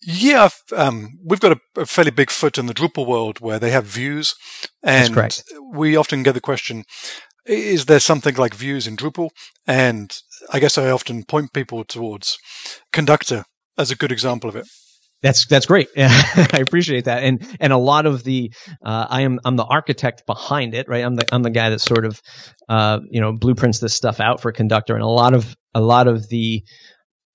Yeah, 0.07 0.51
um, 0.77 1.19
we've 1.25 1.41
got 1.41 1.53
a, 1.53 1.81
a, 1.81 1.87
fairly 1.87 2.11
big 2.11 2.31
foot 2.31 2.59
in 2.59 2.67
the 2.67 2.75
Drupal 2.75 3.07
world 3.07 3.41
where 3.41 3.59
they 3.59 3.71
have 3.71 3.87
views, 3.87 4.35
and 4.83 5.43
we 5.73 5.97
often 5.97 6.23
get 6.23 6.33
the 6.33 6.43
question: 6.43 6.85
Is 7.47 7.87
there 7.87 8.01
something 8.01 8.35
like 8.35 8.55
views 8.55 8.87
in 8.87 8.97
Drupal? 8.97 9.31
And 9.67 10.15
I 10.53 10.61
guess 10.61 10.77
I 10.77 10.91
often 10.91 11.25
point 11.25 11.55
people 11.55 11.85
towards 11.85 12.39
Conductor 12.93 13.47
as 13.79 13.91
a 13.91 13.97
good 13.97 14.13
example 14.13 14.51
of 14.51 14.57
it. 14.57 14.67
That's 15.25 15.47
that's 15.47 15.65
great. 15.65 15.89
I 15.97 16.59
appreciate 16.61 17.07
that. 17.07 17.23
And 17.23 17.49
and 17.59 17.73
a 17.73 17.79
lot 17.79 18.05
of 18.05 18.25
the 18.25 18.53
uh, 18.85 19.07
I 19.09 19.23
am 19.23 19.41
I'm 19.43 19.57
the 19.57 19.65
architect 19.65 20.27
behind 20.27 20.75
it, 20.75 20.87
right? 20.87 21.03
I'm 21.03 21.15
the 21.15 21.25
I'm 21.35 21.43
the 21.43 21.49
guy 21.49 21.71
that 21.71 21.81
sort 21.81 22.05
of 22.05 22.21
uh, 22.69 23.01
you 23.09 23.23
know 23.23 23.33
blueprints 23.33 23.79
this 23.79 23.95
stuff 23.95 24.21
out 24.21 24.43
for 24.43 24.53
conductor, 24.53 24.93
and 24.93 25.03
a 25.03 25.07
lot 25.07 25.33
of 25.33 25.57
a 25.75 25.81
lot 25.81 26.09
of 26.09 26.29
the 26.29 26.63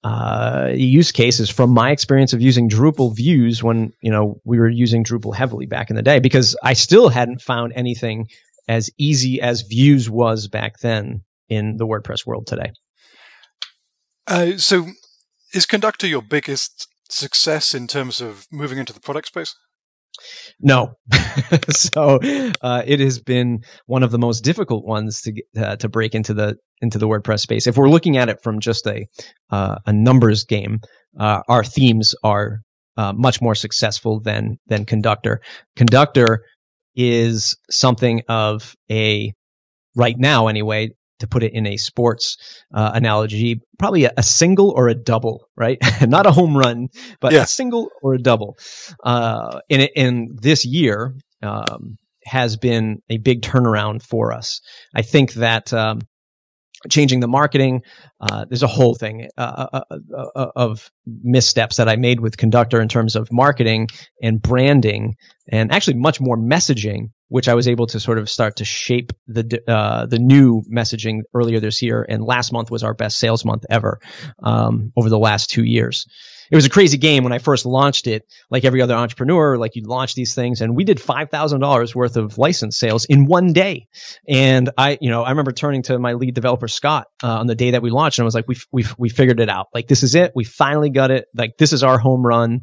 uh, 0.03 0.69
use 0.72 1.12
cases 1.12 1.50
from 1.50 1.72
my 1.72 1.89
experience 1.89 2.34
of 2.34 2.41
using 2.41 2.69
Drupal 2.69 3.15
views 3.15 3.63
when 3.63 3.91
you 4.03 4.12
know 4.12 4.39
we 4.46 4.60
were 4.60 4.69
using 4.69 5.03
Drupal 5.03 5.34
heavily 5.34 5.65
back 5.65 5.89
in 5.89 5.96
the 5.96 6.03
day, 6.03 6.19
because 6.19 6.55
I 6.63 6.74
still 6.74 7.10
hadn't 7.10 7.41
found 7.41 7.74
anything 7.75 8.27
as 8.67 8.91
easy 9.00 9.41
as 9.41 9.63
views 9.63 10.08
was 10.08 10.48
back 10.48 10.77
then 10.77 11.24
in 11.50 11.77
the 11.77 11.88
WordPress 11.88 12.24
world 12.24 12.46
today. 12.46 12.72
Uh, 14.27 14.58
so, 14.58 14.86
is 15.55 15.65
Conductor 15.65 16.05
your 16.05 16.22
biggest 16.22 16.88
success 17.09 17.73
in 17.73 17.87
terms 17.87 18.21
of 18.21 18.47
moving 18.51 18.77
into 18.77 18.93
the 18.93 18.99
product 18.99 19.27
space? 19.27 19.55
No. 20.59 20.95
so 21.69 22.19
uh, 22.61 22.83
it 22.85 22.99
has 22.99 23.19
been 23.19 23.63
one 23.85 24.03
of 24.03 24.11
the 24.11 24.19
most 24.19 24.43
difficult 24.43 24.85
ones 24.85 25.21
to 25.21 25.33
uh, 25.57 25.75
to 25.77 25.89
break 25.89 26.15
into 26.15 26.33
the 26.33 26.57
into 26.81 26.97
the 26.97 27.07
WordPress 27.07 27.39
space. 27.39 27.67
If 27.67 27.77
we're 27.77 27.89
looking 27.89 28.17
at 28.17 28.29
it 28.29 28.41
from 28.43 28.59
just 28.59 28.85
a 28.87 29.07
uh, 29.49 29.75
a 29.85 29.93
numbers 29.93 30.43
game, 30.45 30.79
uh, 31.17 31.41
our 31.47 31.63
themes 31.63 32.15
are 32.23 32.61
uh, 32.97 33.13
much 33.13 33.41
more 33.41 33.55
successful 33.55 34.19
than 34.19 34.59
than 34.67 34.85
Conductor. 34.85 35.41
Conductor 35.75 36.43
is 36.95 37.55
something 37.69 38.23
of 38.27 38.75
a 38.91 39.33
right 39.95 40.17
now 40.17 40.47
anyway 40.47 40.91
to 41.19 41.27
put 41.27 41.43
it 41.43 41.53
in 41.53 41.67
a 41.67 41.77
sports 41.77 42.38
uh, 42.73 42.91
analogy, 42.93 43.61
probably 43.77 44.05
a, 44.05 44.13
a, 44.17 44.23
single 44.23 44.71
or 44.71 44.88
a 44.88 44.95
double, 44.95 45.47
right? 45.55 45.77
Not 46.01 46.25
a 46.25 46.31
home 46.31 46.57
run, 46.57 46.89
but 47.19 47.33
yeah. 47.33 47.43
a 47.43 47.47
single 47.47 47.89
or 48.01 48.15
a 48.15 48.19
double. 48.19 48.57
Uh, 49.03 49.59
in, 49.69 49.81
in 49.95 50.38
this 50.41 50.65
year 50.65 51.15
um, 51.41 51.97
has 52.25 52.57
been 52.57 53.01
a 53.09 53.17
big 53.17 53.41
turnaround 53.41 54.03
for 54.03 54.33
us. 54.33 54.61
I 54.93 55.01
think 55.01 55.33
that 55.33 55.73
um, 55.73 56.01
changing 56.89 57.19
the 57.19 57.27
marketing. 57.27 57.83
Uh, 58.19 58.45
there's 58.47 58.63
a 58.63 58.67
whole 58.67 58.95
thing 58.95 59.27
uh, 59.38 59.67
uh, 59.73 59.81
uh, 59.91 60.25
uh, 60.35 60.51
of 60.55 60.89
missteps 61.05 61.77
that 61.77 61.89
I 61.89 61.95
made 61.97 62.19
with 62.19 62.38
Conductor 62.38 62.81
in 62.81 62.88
terms 62.88 63.15
of 63.15 63.31
marketing 63.31 63.88
and 64.21 64.41
branding, 64.41 65.15
and 65.47 65.71
actually 65.71 65.95
much 65.95 66.21
more 66.21 66.38
messaging, 66.38 67.11
which 67.29 67.48
I 67.48 67.55
was 67.55 67.67
able 67.67 67.88
to 67.88 68.00
sort 68.00 68.19
of 68.19 68.29
start 68.29 68.57
to 68.57 68.65
shape 68.65 69.13
the 69.27 69.62
uh, 69.67 70.05
the 70.05 70.19
new 70.19 70.62
messaging 70.71 71.21
earlier 71.33 71.59
this 71.59 71.81
year. 71.81 72.05
And 72.07 72.24
last 72.24 72.51
month 72.51 72.69
was 72.69 72.83
our 72.83 72.93
best 72.93 73.17
sales 73.17 73.45
month 73.45 73.65
ever 73.69 74.00
um, 74.43 74.91
over 74.98 75.09
the 75.09 75.19
last 75.19 75.50
two 75.50 75.63
years 75.63 76.05
it 76.51 76.55
was 76.55 76.65
a 76.65 76.69
crazy 76.69 76.98
game 76.98 77.24
when 77.24 77.33
I 77.33 77.38
first 77.38 77.65
launched 77.65 78.07
it. 78.07 78.24
Like 78.50 78.65
every 78.65 78.81
other 78.81 78.95
entrepreneur, 78.95 79.57
like 79.57 79.75
you 79.75 79.83
launch 79.83 80.15
these 80.15 80.33
things, 80.33 80.62
and 80.62 80.75
we 80.75 80.83
did 80.83 81.00
five 81.00 81.29
thousand 81.29 81.59
dollars 81.59 81.95
worth 81.95 82.17
of 82.17 82.38
license 82.38 82.77
sales 82.77 83.05
in 83.05 83.25
one 83.25 83.53
day. 83.53 83.88
And 84.27 84.69
I, 84.77 84.98
you 85.00 85.09
know, 85.09 85.24
I 85.24 85.29
remember 85.29 85.51
turning 85.51 85.83
to 85.83 86.00
my 86.00 86.13
lead 86.13 86.33
developer 86.33 86.67
Scott 86.67 87.07
uh, 87.24 87.39
on 87.39 87.48
the 87.48 87.55
day 87.55 87.71
that 87.71 87.81
we 87.81 87.91
launched, 87.91 88.19
and 88.19 88.24
I 88.24 88.25
was 88.25 88.36
like, 88.36 88.48
"We 88.48 88.55
we 88.71 88.86
we 88.98 89.09
figured 89.09 89.39
it 89.39 89.50
out. 89.50 89.67
Like 89.74 89.88
this 89.88 90.03
is 90.03 90.15
it. 90.15 90.31
We 90.36 90.43
finally 90.43 90.89
got 90.89 91.12
it. 91.12 91.25
Like 91.36 91.57
this 91.57 91.74
is 91.74 91.83
our 91.83 92.00
home 92.00 92.25
run." 92.25 92.62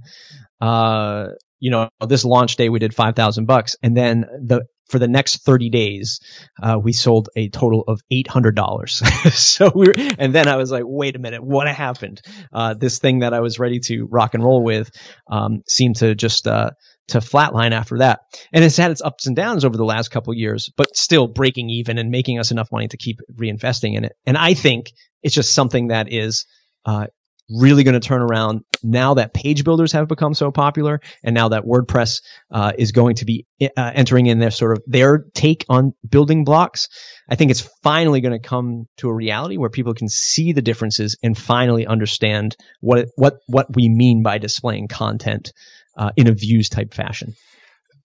Uh, 0.60 1.28
you 1.58 1.70
know, 1.70 1.88
this 2.06 2.24
launch 2.24 2.56
day 2.56 2.68
we 2.68 2.78
did 2.78 2.94
5,000 2.94 3.46
bucks. 3.46 3.76
And 3.82 3.96
then 3.96 4.26
the 4.42 4.66
for 4.88 4.98
the 4.98 5.08
next 5.08 5.44
30 5.44 5.70
days, 5.70 6.20
uh, 6.62 6.78
we 6.80 6.92
sold 6.92 7.28
a 7.36 7.48
total 7.48 7.84
of 7.88 8.00
$800. 8.12 9.32
so 9.32 9.70
we 9.74 9.88
were, 9.88 9.94
and 10.18 10.34
then 10.34 10.48
I 10.48 10.56
was 10.56 10.70
like, 10.70 10.84
wait 10.86 11.16
a 11.16 11.18
minute, 11.18 11.42
what 11.42 11.66
happened? 11.66 12.20
Uh, 12.52 12.74
this 12.74 12.98
thing 12.98 13.20
that 13.20 13.34
I 13.34 13.40
was 13.40 13.58
ready 13.58 13.80
to 13.80 14.06
rock 14.06 14.34
and 14.34 14.44
roll 14.44 14.62
with, 14.62 14.90
um, 15.30 15.62
seemed 15.68 15.96
to 15.96 16.14
just, 16.14 16.46
uh, 16.46 16.70
to 17.08 17.18
flatline 17.18 17.72
after 17.72 17.98
that. 17.98 18.20
And 18.52 18.64
it's 18.64 18.76
had 18.76 18.90
its 18.90 19.02
ups 19.02 19.26
and 19.26 19.36
downs 19.36 19.64
over 19.64 19.76
the 19.76 19.84
last 19.84 20.10
couple 20.10 20.34
years, 20.34 20.70
but 20.76 20.96
still 20.96 21.26
breaking 21.26 21.70
even 21.70 21.98
and 21.98 22.10
making 22.10 22.38
us 22.38 22.50
enough 22.50 22.70
money 22.72 22.88
to 22.88 22.96
keep 22.96 23.18
reinvesting 23.34 23.96
in 23.96 24.04
it. 24.04 24.12
And 24.24 24.36
I 24.36 24.54
think 24.54 24.90
it's 25.22 25.34
just 25.34 25.54
something 25.54 25.88
that 25.88 26.12
is, 26.12 26.46
uh, 26.84 27.06
really 27.50 27.84
going 27.84 27.98
to 27.98 28.00
turn 28.00 28.22
around 28.22 28.62
now 28.82 29.14
that 29.14 29.32
page 29.32 29.64
builders 29.64 29.92
have 29.92 30.08
become 30.08 30.34
so 30.34 30.50
popular 30.50 31.00
and 31.22 31.34
now 31.34 31.48
that 31.48 31.64
WordPress 31.64 32.22
uh, 32.50 32.72
is 32.76 32.92
going 32.92 33.16
to 33.16 33.24
be 33.24 33.46
uh, 33.60 33.92
entering 33.94 34.26
in 34.26 34.38
their 34.38 34.50
sort 34.50 34.76
of 34.76 34.82
their 34.86 35.24
take 35.34 35.64
on 35.68 35.92
building 36.08 36.44
blocks. 36.44 36.88
I 37.28 37.36
think 37.36 37.50
it's 37.50 37.68
finally 37.82 38.20
going 38.20 38.40
to 38.40 38.48
come 38.48 38.86
to 38.98 39.08
a 39.08 39.14
reality 39.14 39.56
where 39.56 39.70
people 39.70 39.94
can 39.94 40.08
see 40.08 40.52
the 40.52 40.62
differences 40.62 41.16
and 41.22 41.36
finally 41.36 41.86
understand 41.86 42.56
what 42.80 43.08
what 43.16 43.38
what 43.46 43.74
we 43.74 43.88
mean 43.88 44.22
by 44.22 44.38
displaying 44.38 44.88
content 44.88 45.52
uh, 45.96 46.10
in 46.16 46.26
a 46.26 46.32
views 46.32 46.68
type 46.68 46.94
fashion. 46.94 47.34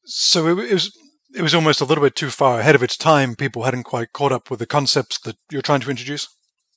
So 0.05 0.47
it 0.47 0.73
was 0.73 0.91
it 1.33 1.41
was 1.41 1.55
almost 1.55 1.81
a 1.81 1.85
little 1.85 2.03
bit 2.03 2.15
too 2.15 2.29
far 2.29 2.59
ahead 2.59 2.75
of 2.75 2.83
its 2.83 2.97
time. 2.97 3.35
People 3.35 3.63
hadn't 3.63 3.83
quite 3.83 4.13
caught 4.13 4.31
up 4.31 4.49
with 4.49 4.59
the 4.59 4.65
concepts 4.65 5.19
that 5.19 5.37
you're 5.51 5.61
trying 5.61 5.81
to 5.81 5.89
introduce. 5.89 6.27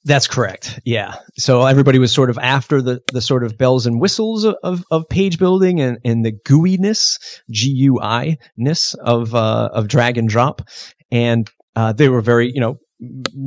That's 0.07 0.27
correct. 0.27 0.81
Yeah. 0.85 1.15
So 1.39 1.65
everybody 1.65 1.99
was 1.99 2.13
sort 2.13 2.29
of 2.29 2.39
after 2.39 2.83
the, 2.83 3.01
the 3.11 3.23
sort 3.23 3.43
of 3.43 3.57
bells 3.57 3.87
and 3.87 3.99
whistles 3.99 4.45
of, 4.45 4.85
of 4.91 5.09
page 5.09 5.39
building 5.39 5.81
and, 5.81 5.99
and 6.05 6.25
the 6.25 6.33
gooiness, 6.33 7.19
G-U-I 7.51 8.37
ness 8.57 8.93
of, 8.95 9.35
uh, 9.35 9.71
of 9.73 9.89
drag 9.89 10.19
and 10.19 10.29
drop. 10.29 10.69
And, 11.11 11.51
uh, 11.75 11.95
they 11.95 12.11
were 12.11 12.21
very, 12.21 12.53
you 12.53 12.61
know, 12.61 12.79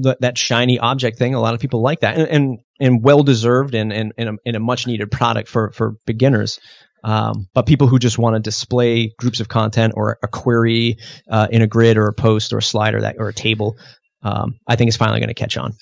th- 0.04 0.18
that 0.20 0.38
shiny 0.38 0.80
object 0.80 1.20
thing. 1.20 1.36
A 1.36 1.40
lot 1.40 1.54
of 1.54 1.60
people 1.60 1.82
like 1.84 2.00
that 2.00 2.18
and, 2.18 2.28
and, 2.28 2.60
and 2.80 3.04
well 3.04 3.22
deserved 3.22 3.76
and, 3.76 3.94
and, 3.94 4.14
and, 4.18 4.30
a, 4.30 4.34
and 4.44 4.56
a 4.56 4.60
much 4.60 4.88
needed 4.88 5.12
product 5.12 5.50
for, 5.50 5.72
for 5.74 5.98
beginners. 6.08 6.60
Um, 7.04 7.48
but 7.54 7.68
people 7.68 7.86
who 7.86 8.00
just 8.00 8.18
want 8.18 8.36
to 8.36 8.40
display 8.40 9.14
groups 9.20 9.42
of 9.42 9.48
content 9.48 9.94
or 9.96 10.18
a 10.24 10.28
query, 10.28 10.98
uh, 11.30 11.48
in 11.52 11.62
a 11.62 11.68
grid 11.68 11.98
or 11.98 12.08
a 12.08 12.14
post 12.14 12.52
or 12.52 12.58
a 12.58 12.64
slider 12.64 13.02
that, 13.02 13.18
or 13.20 13.30
a 13.30 13.34
table, 13.34 13.78
um, 14.24 14.56
I 14.68 14.76
think 14.76 14.90
is 14.90 14.98
finally 14.98 15.20
going 15.20 15.28
to 15.28 15.36
catch 15.36 15.56
on. 15.56 15.74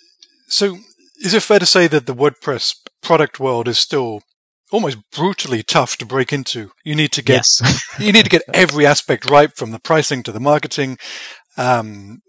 So, 0.47 0.77
is 1.21 1.33
it 1.33 1.43
fair 1.43 1.59
to 1.59 1.65
say 1.65 1.87
that 1.87 2.05
the 2.05 2.15
WordPress 2.15 2.75
product 3.01 3.39
world 3.39 3.67
is 3.67 3.79
still 3.79 4.21
almost 4.71 4.97
brutally 5.11 5.63
tough 5.63 5.97
to 5.97 6.05
break 6.05 6.33
into? 6.33 6.71
You 6.83 6.95
need 6.95 7.11
to 7.13 7.23
get 7.23 7.35
yes. 7.35 7.83
you 7.99 8.11
need 8.11 8.23
to 8.23 8.29
get 8.29 8.43
every 8.53 8.85
aspect 8.85 9.29
right, 9.29 9.55
from 9.55 9.71
the 9.71 9.79
pricing 9.79 10.23
to 10.23 10.31
the 10.31 10.39
marketing. 10.39 10.97
Um, 11.57 12.21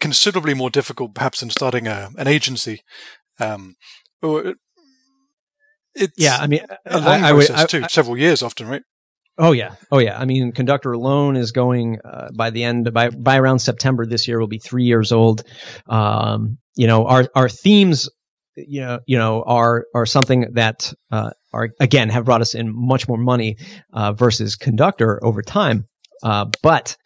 considerably 0.00 0.54
more 0.54 0.70
difficult, 0.70 1.14
perhaps, 1.14 1.40
than 1.40 1.50
starting 1.50 1.86
a, 1.86 2.10
an 2.18 2.28
agency. 2.28 2.82
Um, 3.40 3.76
it's 5.94 6.12
yeah, 6.16 6.36
I 6.38 6.46
mean, 6.46 6.60
a 6.86 6.98
long 6.98 7.22
I, 7.22 7.30
process 7.30 7.58
I, 7.58 7.62
I, 7.62 7.66
too, 7.66 7.84
several 7.88 8.18
years 8.18 8.42
often, 8.42 8.68
right? 8.68 8.82
Oh 9.36 9.52
yeah, 9.52 9.74
oh 9.90 9.98
yeah. 9.98 10.18
I 10.18 10.26
mean, 10.26 10.52
Conductor 10.52 10.92
alone 10.92 11.36
is 11.36 11.50
going 11.50 11.98
uh, 12.04 12.28
by 12.36 12.50
the 12.50 12.62
end 12.62 12.92
by 12.92 13.10
by 13.10 13.36
around 13.38 13.58
September 13.58 14.06
this 14.06 14.28
year 14.28 14.38
will 14.38 14.46
be 14.46 14.58
three 14.58 14.84
years 14.84 15.10
old. 15.10 15.42
Um, 15.88 16.58
you 16.76 16.86
know, 16.86 17.06
our 17.06 17.28
our 17.34 17.48
themes, 17.48 18.08
you 18.56 18.82
know, 18.82 19.00
you 19.06 19.18
know, 19.18 19.42
are 19.42 19.86
are 19.92 20.06
something 20.06 20.52
that 20.52 20.92
uh, 21.10 21.30
are 21.52 21.70
again 21.80 22.10
have 22.10 22.26
brought 22.26 22.42
us 22.42 22.54
in 22.54 22.70
much 22.72 23.08
more 23.08 23.18
money 23.18 23.56
uh, 23.92 24.12
versus 24.12 24.54
Conductor 24.54 25.24
over 25.24 25.42
time, 25.42 25.88
uh, 26.22 26.46
but 26.62 26.96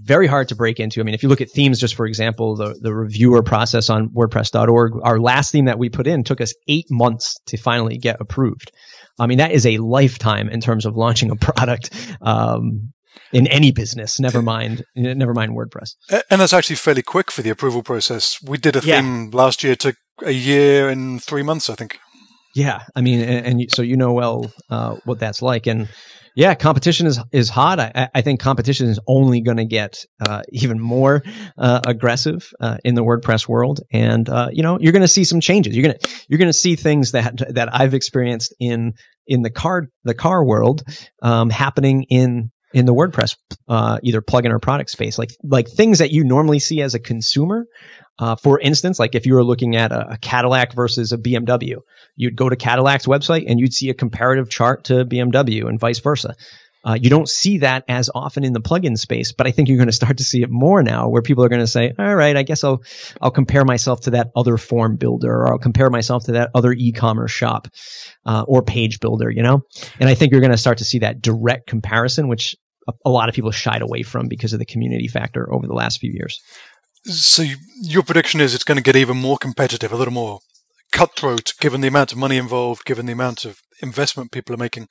very 0.00 0.26
hard 0.26 0.48
to 0.48 0.56
break 0.56 0.80
into. 0.80 1.00
I 1.00 1.04
mean, 1.04 1.14
if 1.14 1.22
you 1.22 1.28
look 1.28 1.40
at 1.40 1.50
themes, 1.50 1.78
just 1.80 1.94
for 1.94 2.06
example, 2.06 2.56
the, 2.56 2.78
the 2.80 2.94
reviewer 2.94 3.42
process 3.42 3.90
on 3.90 4.08
WordPress.org, 4.10 4.92
our 5.02 5.18
last 5.18 5.52
theme 5.52 5.66
that 5.66 5.78
we 5.78 5.88
put 5.88 6.06
in 6.06 6.24
took 6.24 6.40
us 6.40 6.54
eight 6.68 6.86
months 6.90 7.36
to 7.46 7.56
finally 7.56 7.98
get 7.98 8.20
approved. 8.20 8.72
I 9.18 9.26
mean, 9.26 9.38
that 9.38 9.52
is 9.52 9.66
a 9.66 9.78
lifetime 9.78 10.48
in 10.48 10.60
terms 10.60 10.86
of 10.86 10.96
launching 10.96 11.30
a 11.30 11.36
product. 11.36 11.90
Um, 12.20 12.92
in 13.32 13.46
any 13.48 13.72
business, 13.72 14.20
never 14.20 14.40
mind, 14.40 14.84
never 14.94 15.34
mind 15.34 15.52
WordPress. 15.52 15.94
And 16.30 16.40
that's 16.40 16.52
actually 16.52 16.76
fairly 16.76 17.02
quick 17.02 17.30
for 17.30 17.42
the 17.42 17.50
approval 17.50 17.82
process. 17.82 18.38
We 18.42 18.56
did 18.56 18.76
a 18.76 18.80
yeah. 18.86 19.00
theme 19.00 19.30
last 19.30 19.64
year, 19.64 19.74
took 19.74 19.96
a 20.22 20.30
year 20.30 20.88
and 20.88 21.22
three 21.22 21.42
months, 21.42 21.68
I 21.68 21.74
think. 21.74 21.98
Yeah, 22.54 22.82
I 22.94 23.00
mean, 23.00 23.20
and, 23.20 23.46
and 23.46 23.72
so 23.72 23.82
you 23.82 23.96
know 23.96 24.12
well 24.12 24.50
uh, 24.70 24.96
what 25.04 25.18
that's 25.18 25.42
like, 25.42 25.66
and 25.66 25.88
yeah, 26.36 26.54
competition 26.54 27.06
is 27.06 27.18
is 27.32 27.48
hot. 27.48 27.80
I, 27.80 28.10
I 28.14 28.20
think 28.20 28.40
competition 28.40 28.88
is 28.88 29.00
only 29.06 29.40
going 29.40 29.56
to 29.56 29.64
get 29.64 30.04
uh, 30.20 30.42
even 30.50 30.78
more 30.78 31.22
uh, 31.56 31.80
aggressive 31.86 32.52
uh, 32.60 32.76
in 32.84 32.94
the 32.94 33.02
WordPress 33.02 33.48
world, 33.48 33.80
and 33.90 34.28
uh, 34.28 34.48
you 34.52 34.62
know 34.62 34.78
you're 34.78 34.92
going 34.92 35.00
to 35.00 35.08
see 35.08 35.24
some 35.24 35.40
changes. 35.40 35.74
You're 35.74 35.84
gonna 35.84 35.98
you're 36.28 36.38
going 36.38 36.50
to 36.50 36.52
see 36.52 36.76
things 36.76 37.12
that 37.12 37.54
that 37.54 37.74
I've 37.74 37.94
experienced 37.94 38.54
in 38.60 38.92
in 39.26 39.40
the 39.40 39.50
car 39.50 39.88
the 40.04 40.14
car 40.14 40.44
world 40.44 40.82
um, 41.22 41.48
happening 41.48 42.02
in 42.10 42.50
in 42.74 42.84
the 42.84 42.92
WordPress 42.92 43.36
uh, 43.66 43.98
either 44.02 44.20
plugin 44.20 44.50
or 44.50 44.58
product 44.58 44.90
space, 44.90 45.18
like 45.18 45.30
like 45.42 45.68
things 45.68 46.00
that 46.00 46.10
you 46.10 46.22
normally 46.22 46.58
see 46.58 46.82
as 46.82 46.94
a 46.94 47.00
consumer 47.00 47.66
uh, 48.18 48.36
for 48.36 48.58
instance, 48.58 48.98
like 48.98 49.14
if 49.14 49.26
you 49.26 49.34
were 49.34 49.44
looking 49.44 49.76
at 49.76 49.92
a, 49.92 50.12
a, 50.12 50.18
Cadillac 50.18 50.72
versus 50.72 51.12
a 51.12 51.18
BMW, 51.18 51.76
you'd 52.14 52.36
go 52.36 52.48
to 52.48 52.56
Cadillac's 52.56 53.06
website 53.06 53.44
and 53.46 53.60
you'd 53.60 53.74
see 53.74 53.90
a 53.90 53.94
comparative 53.94 54.48
chart 54.48 54.84
to 54.84 55.04
BMW 55.04 55.68
and 55.68 55.78
vice 55.78 55.98
versa. 55.98 56.34
Uh, 56.86 56.94
you 56.94 57.10
don't 57.10 57.28
see 57.28 57.58
that 57.58 57.84
as 57.88 58.10
often 58.14 58.44
in 58.44 58.52
the 58.52 58.60
plugin 58.60 58.96
space, 58.96 59.32
but 59.32 59.48
I 59.48 59.50
think 59.50 59.68
you're 59.68 59.76
going 59.76 59.88
to 59.88 59.92
start 59.92 60.18
to 60.18 60.24
see 60.24 60.42
it 60.42 60.50
more 60.50 60.84
now 60.84 61.08
where 61.08 61.20
people 61.20 61.44
are 61.44 61.48
going 61.48 61.60
to 61.60 61.66
say, 61.66 61.92
all 61.98 62.14
right, 62.14 62.36
I 62.36 62.44
guess 62.44 62.62
I'll, 62.62 62.84
I'll 63.20 63.32
compare 63.32 63.64
myself 63.64 64.02
to 64.02 64.10
that 64.10 64.30
other 64.36 64.56
form 64.56 64.96
builder 64.96 65.32
or 65.32 65.52
I'll 65.52 65.58
compare 65.58 65.90
myself 65.90 66.26
to 66.26 66.32
that 66.32 66.50
other 66.54 66.72
e-commerce 66.72 67.32
shop, 67.32 67.66
uh, 68.24 68.44
or 68.46 68.62
page 68.62 69.00
builder, 69.00 69.28
you 69.28 69.42
know? 69.42 69.62
And 69.98 70.08
I 70.08 70.14
think 70.14 70.30
you're 70.30 70.40
going 70.40 70.52
to 70.52 70.58
start 70.58 70.78
to 70.78 70.84
see 70.84 71.00
that 71.00 71.20
direct 71.20 71.66
comparison, 71.66 72.28
which 72.28 72.54
a, 72.86 72.92
a 73.04 73.10
lot 73.10 73.28
of 73.28 73.34
people 73.34 73.50
shied 73.50 73.82
away 73.82 74.04
from 74.04 74.28
because 74.28 74.52
of 74.52 74.60
the 74.60 74.64
community 74.64 75.08
factor 75.08 75.52
over 75.52 75.66
the 75.66 75.74
last 75.74 75.98
few 75.98 76.12
years. 76.12 76.40
So 77.06 77.44
your 77.80 78.02
prediction 78.02 78.40
is 78.40 78.54
it's 78.54 78.64
going 78.64 78.76
to 78.76 78.82
get 78.82 78.96
even 78.96 79.16
more 79.16 79.38
competitive, 79.38 79.92
a 79.92 79.96
little 79.96 80.14
more 80.14 80.40
cutthroat, 80.92 81.52
given 81.60 81.80
the 81.80 81.88
amount 81.88 82.12
of 82.12 82.18
money 82.18 82.36
involved, 82.36 82.84
given 82.84 83.06
the 83.06 83.12
amount 83.12 83.44
of 83.44 83.60
investment 83.82 84.32
people 84.32 84.54
are 84.54 84.58
making. 84.58 84.88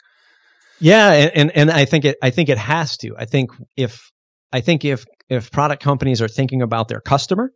Yeah, 0.80 1.12
and, 1.12 1.32
and, 1.36 1.52
and 1.52 1.72
I 1.72 1.86
think 1.86 2.06
it 2.06 2.18
I 2.22 2.30
think 2.30 2.50
it 2.50 2.58
has 2.58 2.98
to. 2.98 3.16
I 3.18 3.26
think 3.26 3.52
if 3.76 4.12
I 4.52 4.62
think 4.62 4.86
if 4.86 5.06
if 5.30 5.52
product 5.52 5.82
companies 5.82 6.22
are 6.22 6.28
thinking 6.28 6.62
about 6.62 6.88
their 6.88 7.02
customer 7.02 7.52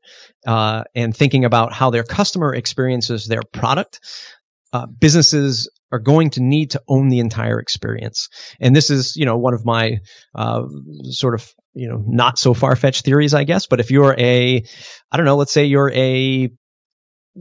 uh, 0.46 0.84
and 0.96 1.16
thinking 1.16 1.46
about 1.46 1.74
how 1.74 1.90
their 1.90 2.04
customer 2.04 2.54
experiences 2.54 3.28
their 3.28 3.44
product, 3.54 4.00
uh, 4.74 4.88
businesses 4.88 5.70
are 5.92 6.00
going 6.00 6.32
to 6.32 6.42
need 6.42 6.72
to 6.72 6.82
own 6.88 7.10
the 7.10 7.20
entire 7.20 7.60
experience. 7.60 8.30
And 8.60 8.76
this 8.76 8.90
is, 8.90 9.16
you 9.16 9.26
know, 9.26 9.38
one 9.38 9.54
of 9.54 9.66
my 9.66 10.00
uh, 10.36 10.64
sort 11.04 11.34
of, 11.34 11.50
you 11.74 11.90
know, 11.90 12.04
not 12.06 12.38
so 12.38 12.54
far 12.54 12.76
fetched 12.76 13.06
theories, 13.06 13.34
I 13.34 13.44
guess. 13.44 13.68
But 13.68 13.80
if 13.80 13.92
you're 13.92 14.16
a, 14.18 14.64
I 15.12 15.18
don't 15.18 15.26
know, 15.26 15.38
let's 15.38 15.54
say 15.54 15.66
you're 15.66 15.92
a 15.92 16.50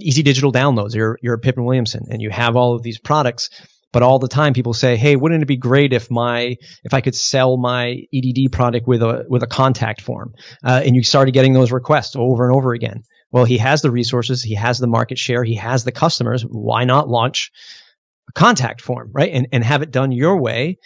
easy 0.01 0.23
digital 0.23 0.53
downloads, 0.53 0.95
you're 0.95 1.19
you're 1.23 1.35
a 1.35 1.39
Pippin 1.39 1.65
Williamson, 1.65 2.07
and 2.11 2.23
you 2.23 2.31
have 2.31 2.57
all 2.57 2.75
of 2.75 2.83
these 2.83 2.99
products. 2.99 3.51
But 3.91 4.03
all 4.03 4.19
the 4.19 4.29
time, 4.29 4.53
people 4.53 4.75
say, 4.75 4.97
"Hey, 4.97 5.17
wouldn't 5.17 5.43
it 5.43 5.47
be 5.47 5.57
great 5.57 5.95
if 5.95 6.11
my 6.11 6.57
if 6.85 6.93
I 6.93 7.01
could 7.01 7.15
sell 7.15 7.57
my 7.57 8.03
EDD 8.13 8.53
product 8.53 8.87
with 8.87 9.03
a 9.03 9.25
with 9.29 9.43
a 9.43 9.47
contact 9.47 10.03
form?" 10.03 10.35
Uh, 10.63 10.83
and 10.85 10.95
you 10.95 11.03
started 11.03 11.33
getting 11.33 11.55
those 11.55 11.73
requests 11.73 12.15
over 12.15 12.47
and 12.47 12.55
over 12.55 12.75
again. 12.75 13.03
Well, 13.31 13.45
he 13.45 13.59
has 13.59 13.83
the 13.83 13.91
resources, 13.91 14.43
he 14.43 14.55
has 14.55 14.79
the 14.79 14.87
market 14.87 15.19
share, 15.19 15.45
he 15.45 15.57
has 15.57 15.85
the 15.85 15.93
customers. 15.93 16.43
Why 16.43 16.85
not 16.85 17.09
launch 17.09 17.51
a 18.29 18.33
contact 18.33 18.81
form, 18.81 19.11
right? 19.12 19.31
And, 19.33 19.49
and 19.53 19.64
have 19.64 19.83
it 19.83 19.91
done 19.91 20.12
your 20.12 20.41
way 20.41 20.77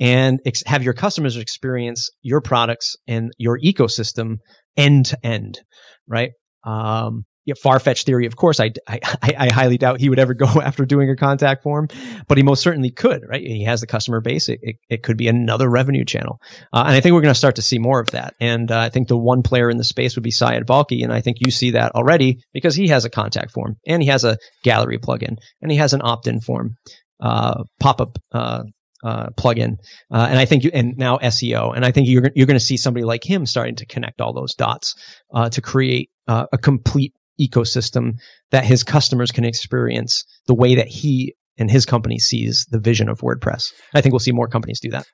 and 0.00 0.40
ex- 0.44 0.62
have 0.66 0.82
your 0.82 0.94
customers 0.94 1.36
experience 1.36 2.10
your 2.22 2.40
products 2.40 2.96
and 3.06 3.32
your 3.38 3.58
ecosystem 3.58 4.36
end 4.76 5.06
to 5.06 5.26
end, 5.26 5.60
right? 6.06 6.30
Um, 6.64 7.24
yeah, 7.44 7.54
far-fetched 7.60 8.06
theory, 8.06 8.26
of 8.26 8.36
course, 8.36 8.60
I, 8.60 8.72
I, 8.88 9.00
I, 9.22 9.52
highly 9.52 9.78
doubt 9.78 10.00
he 10.00 10.08
would 10.08 10.18
ever 10.18 10.34
go 10.34 10.46
after 10.62 10.84
doing 10.84 11.10
a 11.10 11.16
contact 11.16 11.62
form, 11.62 11.88
but 12.28 12.38
he 12.38 12.44
most 12.44 12.62
certainly 12.62 12.90
could, 12.90 13.22
right? 13.28 13.42
He 13.42 13.64
has 13.64 13.80
the 13.80 13.86
customer 13.86 14.20
base. 14.20 14.48
It, 14.48 14.60
it, 14.62 14.76
it 14.88 15.02
could 15.02 15.16
be 15.16 15.28
another 15.28 15.68
revenue 15.68 16.04
channel. 16.04 16.40
Uh, 16.72 16.84
and 16.86 16.94
I 16.94 17.00
think 17.00 17.14
we're 17.14 17.22
going 17.22 17.34
to 17.34 17.38
start 17.38 17.56
to 17.56 17.62
see 17.62 17.78
more 17.78 18.00
of 18.00 18.10
that. 18.12 18.34
And 18.40 18.70
uh, 18.70 18.78
I 18.78 18.88
think 18.90 19.08
the 19.08 19.16
one 19.16 19.42
player 19.42 19.70
in 19.70 19.76
the 19.76 19.84
space 19.84 20.16
would 20.16 20.22
be 20.22 20.30
Syed 20.30 20.66
Balkhi. 20.66 21.02
And 21.02 21.12
I 21.12 21.20
think 21.20 21.38
you 21.44 21.50
see 21.50 21.72
that 21.72 21.94
already 21.94 22.44
because 22.52 22.74
he 22.74 22.88
has 22.88 23.04
a 23.04 23.10
contact 23.10 23.52
form 23.52 23.76
and 23.86 24.02
he 24.02 24.08
has 24.08 24.24
a 24.24 24.38
gallery 24.62 24.98
plugin 24.98 25.36
and 25.60 25.70
he 25.70 25.78
has 25.78 25.92
an 25.94 26.02
opt-in 26.02 26.40
form, 26.40 26.76
uh, 27.20 27.64
pop-up, 27.80 28.18
uh, 28.32 28.62
uh, 29.04 29.30
plugin, 29.30 29.78
uh, 30.12 30.26
and 30.30 30.38
I 30.38 30.44
think 30.44 30.62
you, 30.62 30.70
and 30.72 30.96
now 30.96 31.18
SEO, 31.18 31.74
and 31.74 31.84
I 31.84 31.90
think 31.90 32.06
you're 32.06 32.30
you're 32.36 32.46
going 32.46 32.58
to 32.58 32.64
see 32.64 32.76
somebody 32.76 33.04
like 33.04 33.28
him 33.28 33.46
starting 33.46 33.74
to 33.76 33.86
connect 33.86 34.20
all 34.20 34.32
those 34.32 34.54
dots 34.54 34.94
uh, 35.34 35.48
to 35.50 35.60
create 35.60 36.10
uh, 36.28 36.46
a 36.52 36.58
complete 36.58 37.12
ecosystem 37.40 38.14
that 38.50 38.64
his 38.64 38.84
customers 38.84 39.32
can 39.32 39.44
experience 39.44 40.24
the 40.46 40.54
way 40.54 40.76
that 40.76 40.88
he 40.88 41.34
and 41.58 41.70
his 41.70 41.86
company 41.86 42.18
sees 42.18 42.66
the 42.70 42.80
vision 42.80 43.08
of 43.08 43.20
WordPress. 43.20 43.72
I 43.94 44.00
think 44.00 44.12
we'll 44.12 44.20
see 44.20 44.32
more 44.32 44.48
companies 44.48 44.80
do 44.80 44.90
that. 44.90 45.06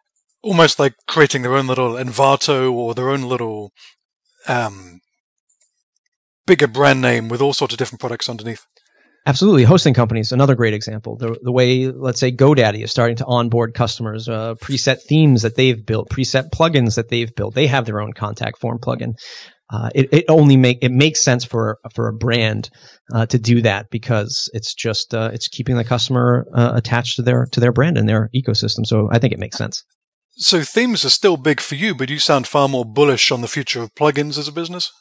Almost 0.42 0.78
like 0.78 0.94
creating 1.06 1.42
their 1.42 1.54
own 1.54 1.66
little 1.66 1.94
Envato 1.94 2.72
or 2.72 2.94
their 2.94 3.10
own 3.10 3.22
little 3.22 3.72
um, 4.46 5.00
bigger 6.46 6.68
brand 6.68 7.00
name 7.00 7.28
with 7.28 7.40
all 7.40 7.52
sorts 7.52 7.74
of 7.74 7.78
different 7.78 8.00
products 8.00 8.28
underneath. 8.28 8.64
Absolutely. 9.26 9.64
Hosting 9.64 9.92
companies, 9.92 10.32
another 10.32 10.54
great 10.54 10.72
example. 10.72 11.16
The, 11.16 11.38
the 11.42 11.52
way, 11.52 11.88
let's 11.88 12.18
say, 12.18 12.32
GoDaddy 12.32 12.82
is 12.82 12.90
starting 12.90 13.16
to 13.16 13.26
onboard 13.26 13.74
customers, 13.74 14.26
uh, 14.26 14.54
preset 14.54 15.02
themes 15.02 15.42
that 15.42 15.54
they've 15.54 15.84
built, 15.84 16.08
preset 16.08 16.50
plugins 16.50 16.94
that 16.94 17.10
they've 17.10 17.34
built. 17.34 17.54
They 17.54 17.66
have 17.66 17.84
their 17.84 18.00
own 18.00 18.14
contact 18.14 18.58
form 18.58 18.78
plugin 18.78 19.14
uh, 19.70 19.90
it, 19.94 20.08
it 20.12 20.24
only 20.28 20.56
make 20.56 20.78
it 20.82 20.92
makes 20.92 21.20
sense 21.20 21.44
for 21.44 21.78
for 21.94 22.08
a 22.08 22.12
brand 22.12 22.70
uh, 23.12 23.26
to 23.26 23.38
do 23.38 23.62
that 23.62 23.90
because 23.90 24.50
it's 24.54 24.74
just 24.74 25.14
uh, 25.14 25.30
it's 25.32 25.48
keeping 25.48 25.76
the 25.76 25.84
customer 25.84 26.46
uh, 26.54 26.72
attached 26.74 27.16
to 27.16 27.22
their 27.22 27.46
to 27.52 27.60
their 27.60 27.72
brand 27.72 27.98
and 27.98 28.08
their 28.08 28.30
ecosystem. 28.34 28.86
So 28.86 29.08
I 29.10 29.18
think 29.18 29.32
it 29.32 29.38
makes 29.38 29.58
sense. 29.58 29.84
So 30.36 30.62
themes 30.62 31.04
are 31.04 31.10
still 31.10 31.36
big 31.36 31.60
for 31.60 31.74
you, 31.74 31.94
but 31.94 32.10
you 32.10 32.18
sound 32.18 32.46
far 32.46 32.68
more 32.68 32.84
bullish 32.84 33.30
on 33.32 33.40
the 33.40 33.48
future 33.48 33.82
of 33.82 33.94
plugins 33.94 34.38
as 34.38 34.46
a 34.46 34.52
business. 34.52 34.92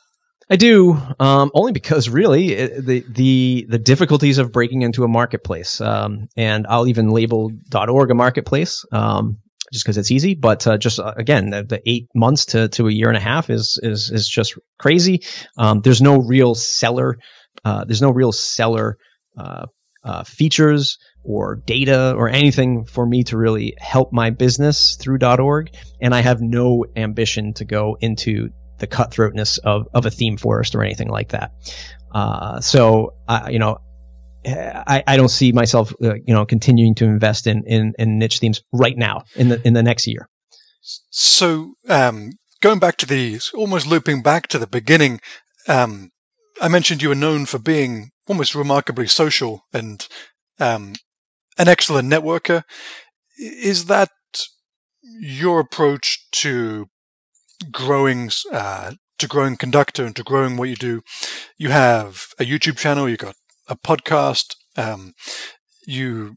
I 0.49 0.56
do, 0.56 0.97
um, 1.19 1.51
only 1.53 1.73
because 1.73 2.10
really 2.10 2.53
it, 2.53 2.86
the 2.86 3.06
the 3.10 3.65
the 3.69 3.77
difficulties 3.77 4.38
of 4.38 4.51
breaking 4.51 4.82
into 4.82 5.03
a 5.03 5.08
marketplace, 5.08 5.82
um, 5.82 6.27
and 6.36 6.65
I'll 6.67 6.88
even 6.88 7.10
label 7.10 7.51
.org 7.73 8.12
a 8.12 8.15
marketplace. 8.15 8.86
Um, 8.91 9.39
just 9.71 9.86
because 9.86 9.97
it's 9.97 10.12
easy. 10.12 10.36
But 10.36 10.65
uh, 10.67 10.77
just 10.77 10.99
uh, 10.99 11.13
again, 11.17 11.49
the, 11.49 11.63
the, 11.63 11.82
eight 11.89 12.08
months 12.15 12.47
to, 12.47 12.67
to 12.69 12.88
a 12.88 12.91
year 12.91 13.08
and 13.08 13.17
a 13.17 13.21
half 13.21 13.49
is 13.49 13.80
is 13.82 14.10
is 14.12 14.27
just 14.27 14.58
crazy. 14.77 15.23
Um, 15.58 15.82
there's 15.82 16.01
no 16.01 16.21
real 16.21 16.56
seller. 16.56 17.17
Uh, 17.63 17.86
there's 17.86 18.01
no 18.01 18.12
real 18.12 18.32
seller 18.32 18.97
uh, 19.38 19.65
uh, 20.03 20.23
features 20.23 20.99
or 21.23 21.56
data 21.56 22.13
or 22.15 22.30
anything 22.30 22.86
for 22.86 23.06
me 23.06 23.23
to 23.23 23.38
really 23.38 23.75
help 23.77 24.13
my 24.13 24.30
business 24.30 24.95
through 24.95 25.19
.org, 25.21 25.71
and 26.01 26.15
I 26.15 26.21
have 26.21 26.41
no 26.41 26.86
ambition 26.95 27.53
to 27.56 27.65
go 27.65 27.97
into 27.99 28.49
the 28.80 28.88
cutthroatness 28.88 29.60
of, 29.60 29.88
of 29.93 30.06
a 30.06 30.10
ThemeForest 30.10 30.75
or 30.75 30.84
anything 30.84 31.10
like 31.10 31.30
that. 31.30 31.51
Uh, 32.13 32.62
so, 32.62 33.15
you 33.49 33.60
know, 33.60 33.80
I, 34.47 35.03
I 35.05 35.17
don't 35.17 35.29
see 35.29 35.51
myself, 35.51 35.93
uh, 36.01 36.15
you 36.15 36.33
know, 36.33 36.45
continuing 36.45 36.95
to 36.95 37.05
invest 37.05 37.47
in, 37.47 37.63
in, 37.65 37.93
in 37.99 38.17
niche 38.17 38.39
themes 38.39 38.62
right 38.71 38.97
now 38.97 39.23
in 39.36 39.49
the 39.49 39.65
in 39.67 39.73
the 39.73 39.83
next 39.83 40.07
year. 40.07 40.29
So, 41.10 41.73
um, 41.89 42.31
going 42.62 42.79
back 42.79 42.97
to 42.97 43.05
the 43.05 43.39
almost 43.53 43.88
looping 43.88 44.21
back 44.21 44.47
to 44.47 44.60
the 44.60 44.67
beginning, 44.67 45.19
um, 45.67 46.12
I 46.62 46.67
mentioned 46.67 47.01
you 47.01 47.10
were 47.10 47.15
known 47.15 47.45
for 47.45 47.60
being 47.60 48.12
almost 48.27 48.55
remarkably 48.55 49.07
social 49.07 49.63
and 49.73 50.07
um, 50.60 50.93
an 51.57 51.67
excellent 51.67 52.10
networker. 52.12 52.63
Is 53.38 53.86
that 53.86 54.10
your 55.19 55.60
approach 55.60 56.27
to 56.31 56.88
growing 57.71 58.31
uh, 58.51 58.93
to 59.19 59.27
growing 59.27 59.57
conductor 59.57 60.05
and 60.05 60.15
to 60.15 60.23
growing 60.23 60.57
what 60.57 60.69
you 60.69 60.75
do? 60.75 61.01
You 61.57 61.69
have 61.69 62.29
a 62.39 62.43
YouTube 62.43 62.77
channel. 62.77 63.10
You 63.10 63.17
got 63.17 63.36
a 63.67 63.75
podcast. 63.75 64.56
Um, 64.75 65.13
you 65.86 66.36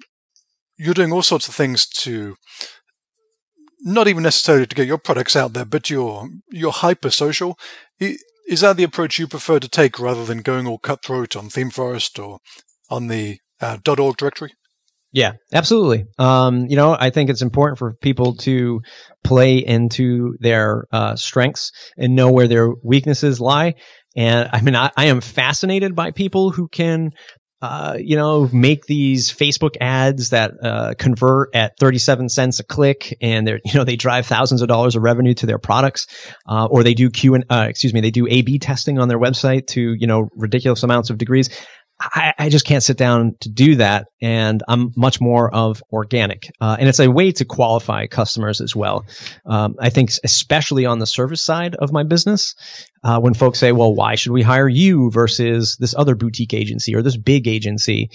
you're 0.79 0.95
doing 0.95 1.13
all 1.13 1.23
sorts 1.23 1.49
of 1.49 1.55
things 1.55 1.87
to 1.87 2.37
not 3.83 4.09
even 4.09 4.23
necessarily 4.23 4.67
to 4.67 4.77
get 4.77 4.87
your 4.87 4.99
products 4.99 5.37
out 5.37 5.53
there, 5.53 5.65
but 5.65 5.91
you're 5.91 6.29
you're 6.51 6.73
hyper 6.73 7.11
social. 7.11 7.59
Is 7.99 8.63
that 8.63 8.77
the 8.77 8.85
approach 8.85 9.19
you 9.19 9.29
prefer 9.29 9.61
to 9.61 9.69
take 9.69 9.99
rather 9.99 10.25
than 10.25 10.39
going 10.39 10.67
all 10.67 10.79
cutthroat 10.79 11.37
on 11.37 11.49
ThemeForest 11.49 12.23
or 12.23 12.39
on 12.89 13.07
the 13.07 13.39
uh, 13.61 13.79
.org 13.87 14.17
directory? 14.17 14.53
Yeah, 15.13 15.33
absolutely. 15.53 16.05
Um, 16.19 16.67
you 16.67 16.77
know, 16.77 16.97
I 16.99 17.11
think 17.11 17.31
it's 17.31 17.43
important 17.43 17.79
for 17.79 17.95
people 17.95 18.37
to 18.37 18.81
play 19.25 19.59
into 19.59 20.37
their 20.39 20.85
uh, 20.93 21.17
strengths 21.17 21.73
and 21.97 22.15
know 22.15 22.31
where 22.31 22.47
their 22.47 22.71
weaknesses 22.85 23.41
lie. 23.41 23.75
And 24.17 24.49
I 24.53 24.61
mean, 24.61 24.77
I, 24.77 24.91
I 24.97 25.07
am 25.07 25.21
fascinated 25.21 25.95
by 25.95 26.11
people 26.11 26.51
who 26.51 26.69
can, 26.69 27.13
uh, 27.63 27.97
you 28.01 28.17
know, 28.17 28.49
make 28.53 28.87
these 28.87 29.31
Facebook 29.31 29.77
ads 29.81 30.31
that 30.31 30.53
uh, 30.63 30.95
convert 30.99 31.55
at 31.55 31.79
37 31.79 32.29
cents 32.29 32.59
a 32.59 32.65
click, 32.65 33.17
and 33.21 33.47
they're, 33.47 33.61
you 33.65 33.75
know, 33.75 33.85
they 33.85 33.97
drive 33.97 34.27
thousands 34.27 34.63
of 34.63 34.69
dollars 34.69 34.97
of 34.97 35.03
revenue 35.03 35.35
to 35.35 35.47
their 35.47 35.59
products, 35.59 36.07
uh, 36.49 36.67
or 36.67 36.83
they 36.83 36.95
do 36.95 37.11
Q 37.11 37.35
and, 37.35 37.45
uh, 37.51 37.67
excuse 37.69 37.93
me, 37.93 38.01
they 38.01 38.11
do 38.11 38.27
A/B 38.29 38.59
testing 38.59 38.99
on 38.99 39.09
their 39.09 39.19
website 39.19 39.67
to, 39.69 39.95
you 39.95 40.07
know, 40.07 40.29
ridiculous 40.35 40.83
amounts 40.83 41.11
of 41.11 41.19
degrees. 41.19 41.51
I, 42.01 42.33
I, 42.39 42.49
just 42.49 42.65
can't 42.65 42.83
sit 42.83 42.97
down 42.97 43.37
to 43.41 43.51
do 43.51 43.77
that. 43.77 44.07
And 44.23 44.63
I'm 44.67 44.93
much 44.97 45.21
more 45.21 45.53
of 45.55 45.83
organic. 45.93 46.51
Uh, 46.59 46.77
and 46.81 46.89
it's 46.89 46.99
a 46.99 47.11
way 47.11 47.33
to 47.33 47.45
qualify 47.45 48.07
customers 48.07 48.63
as 48.63 48.75
well. 48.75 49.05
Um, 49.45 49.77
I 49.79 49.91
think, 49.91 50.11
especially 50.25 50.87
on 50.87 50.99
the 50.99 51.07
service 51.07 51.43
side 51.43 51.75
of 51.75 51.93
my 51.93 52.03
business, 52.03 52.55
uh, 53.05 53.21
when 53.21 53.35
folks 53.35 53.59
say, 53.59 53.73
well, 53.73 53.95
why 53.95 54.15
should 54.15 54.33
we 54.33 54.41
hire 54.41 54.69
you 54.69 55.11
versus 55.11 55.77
this 55.77 55.95
other 55.95 56.15
boutique 56.15 56.55
agency 56.55 56.95
or 56.95 57.03
this 57.03 57.19
big 57.19 57.47
agency? 57.47 58.11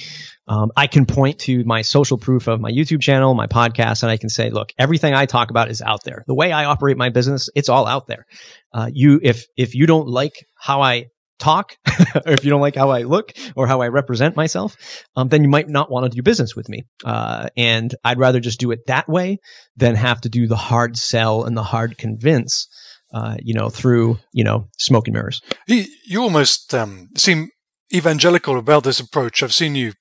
Um, 0.48 0.72
I 0.76 0.88
can 0.88 1.06
point 1.06 1.40
to 1.42 1.64
my 1.64 1.84
social 1.84 2.18
proof 2.18 2.48
of 2.48 2.60
my 2.60 2.72
YouTube 2.72 3.02
channel, 3.02 3.36
my 3.36 3.48
podcast, 3.48 4.02
and 4.02 4.12
I 4.12 4.18
can 4.18 4.30
say, 4.30 4.50
look, 4.50 4.74
everything 4.80 5.14
I 5.14 5.28
talk 5.28 5.52
about 5.52 5.70
is 5.70 5.82
out 5.82 6.04
there. 6.04 6.24
The 6.26 6.36
way 6.36 6.52
I 6.52 6.66
operate 6.66 6.98
my 6.98 7.10
business, 7.10 7.50
it's 7.56 7.70
all 7.70 7.86
out 7.86 8.08
there. 8.08 8.26
Uh, 8.74 8.90
you, 8.92 9.20
if, 9.22 9.46
if 9.56 9.76
you 9.76 9.86
don't 9.86 10.08
like 10.08 10.48
how 10.56 10.82
I 10.82 11.08
talk, 11.40 11.78
or 11.88 12.32
if 12.34 12.44
you 12.44 12.50
don't 12.50 12.62
like 12.62 12.76
how 12.76 12.90
I 12.90 13.04
look 13.04 13.34
or 13.56 13.68
how 13.68 13.82
I 13.82 13.88
represent 13.88 14.36
myself, 14.36 14.76
um, 15.16 15.30
then 15.30 15.44
you 15.44 15.50
might 15.50 15.70
not 15.70 15.92
want 15.92 16.06
to 16.06 16.16
do 16.16 16.22
business 16.22 16.56
with 16.56 16.70
me. 16.70 16.86
Uh, 17.04 17.48
and 17.58 17.94
I'd 18.04 18.20
rather 18.20 18.40
just 18.40 18.60
do 18.60 18.72
it 18.72 18.88
that 18.88 19.08
way 19.08 19.40
than 19.76 19.96
have 19.96 20.22
to 20.22 20.30
do 20.30 20.48
the 20.48 20.56
hard 20.56 20.98
sell 20.98 21.44
and 21.44 21.56
the 21.56 21.64
hard 21.64 21.98
convince. 21.98 22.68
Uh, 23.14 23.38
you 23.40 23.54
know, 23.54 23.70
through 23.70 24.18
you 24.34 24.44
know 24.44 24.68
smoke 24.78 25.08
and 25.08 25.14
mirrors. 25.14 25.40
You, 25.68 26.22
almost 26.22 26.74
um, 26.74 27.10
seem 27.16 27.50
evangelical 27.94 28.58
about 28.58 28.84
this 28.84 29.00
approach. 29.00 29.42
I've 29.42 29.54
seen 29.54 29.76
you 29.76 29.94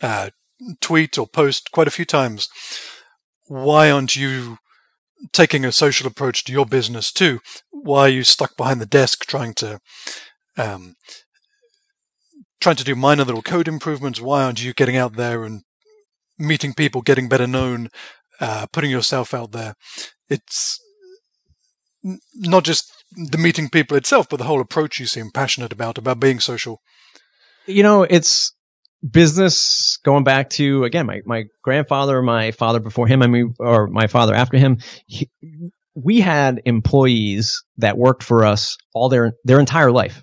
uh, 0.00 0.30
tweet 0.80 1.18
or 1.18 1.26
post 1.26 1.70
quite 1.72 1.88
a 1.88 1.90
few 1.90 2.04
times. 2.04 2.48
Why 3.46 3.90
aren't 3.90 4.16
you 4.16 4.58
taking 5.32 5.64
a 5.64 5.72
social 5.72 6.06
approach 6.06 6.44
to 6.44 6.52
your 6.52 6.64
business 6.64 7.12
too? 7.12 7.40
Why 7.70 8.02
are 8.02 8.08
you 8.08 8.24
stuck 8.24 8.56
behind 8.56 8.80
the 8.80 8.86
desk 8.86 9.26
trying 9.26 9.54
to 9.54 9.80
um, 10.56 10.94
trying 12.60 12.76
to 12.76 12.84
do 12.84 12.94
minor 12.94 13.24
little 13.24 13.42
code 13.42 13.68
improvements? 13.68 14.20
Why 14.20 14.44
aren't 14.44 14.62
you 14.62 14.72
getting 14.72 14.96
out 14.96 15.16
there 15.16 15.44
and 15.44 15.62
meeting 16.38 16.74
people, 16.74 17.02
getting 17.02 17.28
better 17.28 17.46
known, 17.46 17.88
uh, 18.40 18.66
putting 18.72 18.90
yourself 18.90 19.34
out 19.34 19.52
there? 19.52 19.74
It's 20.28 20.80
not 22.34 22.64
just 22.64 22.90
the 23.12 23.38
meeting 23.38 23.68
people 23.68 23.96
itself, 23.96 24.28
but 24.28 24.36
the 24.36 24.44
whole 24.44 24.60
approach 24.60 24.98
you 24.98 25.06
seem 25.06 25.30
passionate 25.30 25.72
about, 25.72 25.98
about 25.98 26.20
being 26.20 26.40
social. 26.40 26.80
You 27.66 27.82
know, 27.82 28.02
it's 28.02 28.54
business 29.08 29.98
going 30.04 30.22
back 30.22 30.48
to 30.50 30.84
again 30.84 31.06
my 31.06 31.20
my 31.26 31.44
grandfather 31.62 32.22
my 32.22 32.52
father 32.52 32.78
before 32.78 33.08
him 33.08 33.20
i 33.20 33.26
mean 33.26 33.52
or 33.58 33.88
my 33.88 34.06
father 34.06 34.32
after 34.32 34.56
him 34.56 34.78
he, 35.06 35.28
we 35.94 36.20
had 36.20 36.62
employees 36.64 37.64
that 37.78 37.98
worked 37.98 38.22
for 38.22 38.44
us 38.44 38.76
all 38.94 39.08
their 39.08 39.32
their 39.44 39.58
entire 39.58 39.90
life 39.90 40.22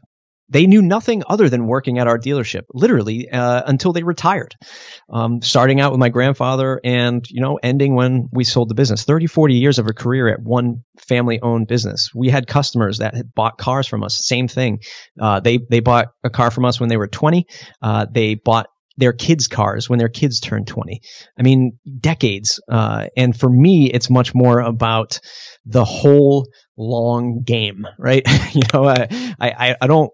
they 0.49 0.65
knew 0.65 0.81
nothing 0.81 1.23
other 1.27 1.49
than 1.49 1.67
working 1.67 1.99
at 1.99 2.07
our 2.07 2.17
dealership, 2.17 2.63
literally 2.73 3.29
uh, 3.29 3.62
until 3.65 3.93
they 3.93 4.03
retired. 4.03 4.55
Um, 5.09 5.41
starting 5.41 5.79
out 5.79 5.91
with 5.91 5.99
my 5.99 6.09
grandfather 6.09 6.79
and, 6.83 7.25
you 7.29 7.41
know, 7.41 7.59
ending 7.62 7.95
when 7.95 8.29
we 8.31 8.43
sold 8.43 8.69
the 8.69 8.75
business. 8.75 9.03
30, 9.03 9.27
40 9.27 9.55
years 9.55 9.79
of 9.79 9.88
a 9.88 9.93
career 9.93 10.27
at 10.27 10.41
one 10.41 10.83
family 10.97 11.39
owned 11.41 11.67
business. 11.67 12.12
We 12.13 12.29
had 12.29 12.47
customers 12.47 12.97
that 12.99 13.15
had 13.15 13.33
bought 13.33 13.57
cars 13.57 13.88
from 13.88 14.03
us. 14.03 14.25
Same 14.25 14.47
thing. 14.47 14.79
Uh, 15.19 15.39
they, 15.39 15.59
they 15.69 15.79
bought 15.79 16.07
a 16.23 16.29
car 16.29 16.51
from 16.51 16.65
us 16.65 16.79
when 16.79 16.89
they 16.89 16.97
were 16.97 17.07
20. 17.07 17.45
Uh, 17.81 18.05
they 18.12 18.35
bought 18.35 18.67
their 18.97 19.13
kids' 19.13 19.47
cars 19.47 19.89
when 19.89 19.97
their 19.97 20.09
kids 20.09 20.39
turned 20.39 20.67
20. 20.67 21.01
I 21.38 21.41
mean, 21.41 21.79
decades. 21.99 22.59
Uh, 22.69 23.07
and 23.15 23.38
for 23.38 23.49
me, 23.49 23.89
it's 23.89 24.09
much 24.09 24.35
more 24.35 24.59
about 24.59 25.19
the 25.65 25.85
whole 25.85 26.47
long 26.77 27.43
game, 27.43 27.88
right? 27.97 28.23
you 28.53 28.62
know, 28.73 28.88
I, 28.88 29.07
I, 29.39 29.75
I 29.81 29.88
don't 29.88 30.12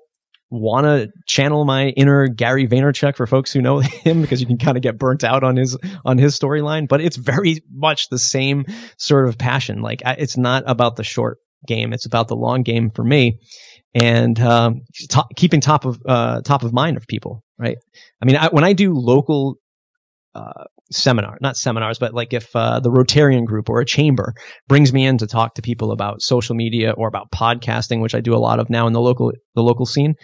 want 0.56 0.86
to 0.86 1.12
channel 1.26 1.66
my 1.66 1.88
inner 1.90 2.28
Gary 2.28 2.68
Vaynerchuk 2.68 3.16
for 3.16 3.28
folks 3.28 3.52
who 3.52 3.62
know 3.62 3.80
him 3.80 4.22
because 4.22 4.42
you 4.42 4.48
can 4.48 4.58
kind 4.58 4.78
of 4.78 4.84
get 4.84 4.98
burnt 4.98 5.24
out 5.24 5.44
on 5.44 5.56
his 5.56 5.78
on 6.04 6.18
his 6.18 6.38
storyline, 6.38 6.88
but 6.88 7.02
it's 7.02 7.18
very 7.18 7.62
much 7.72 8.10
the 8.10 8.20
same 8.20 8.66
sort 8.98 9.28
of 9.28 9.38
passion. 9.38 9.82
Like 9.82 10.02
it's 10.06 10.38
not 10.38 10.64
about 10.68 10.96
the 10.96 11.04
short 11.04 11.38
game; 11.68 11.94
it's 11.94 12.06
about 12.06 12.28
the 12.28 12.36
long 12.36 12.64
game 12.64 12.92
for 12.92 13.04
me, 13.04 13.40
and 13.94 14.40
um, 14.40 14.82
keeping 15.36 15.62
top 15.62 15.86
of 15.86 16.00
uh, 16.06 16.42
top 16.42 16.64
of 16.64 16.74
mind 16.74 16.98
of 16.98 17.08
people. 17.08 17.44
Right? 17.58 17.78
I 18.22 18.26
mean, 18.26 18.36
I, 18.36 18.50
when 18.50 18.64
I 18.64 18.74
do 18.74 18.94
local 18.94 19.58
uh, 20.34 20.66
seminar, 20.92 21.38
not 21.42 21.58
seminars, 21.58 22.00
but 22.00 22.14
like 22.14 22.34
if 22.34 22.56
uh, 22.56 22.80
the 22.80 22.92
Rotarian 22.92 23.46
group 23.46 23.70
or 23.70 23.82
a 23.82 23.86
chamber 23.86 24.34
brings 24.68 24.94
me 24.94 25.06
in 25.06 25.18
to 25.20 25.28
talk 25.28 25.56
to 25.56 25.62
people 25.62 25.92
about 25.92 26.22
social 26.22 26.56
media 26.56 26.92
or 26.92 27.08
about 27.08 27.32
podcasting, 27.32 28.02
which 28.02 28.16
I 28.16 28.22
do 28.22 28.36
a 28.36 28.38
lot 28.38 28.60
of 28.60 28.70
now 28.70 28.88
in 28.88 28.94
the 28.94 29.02
local 29.02 29.32
the 29.56 29.64
local 29.64 29.86
scene, 29.86 30.16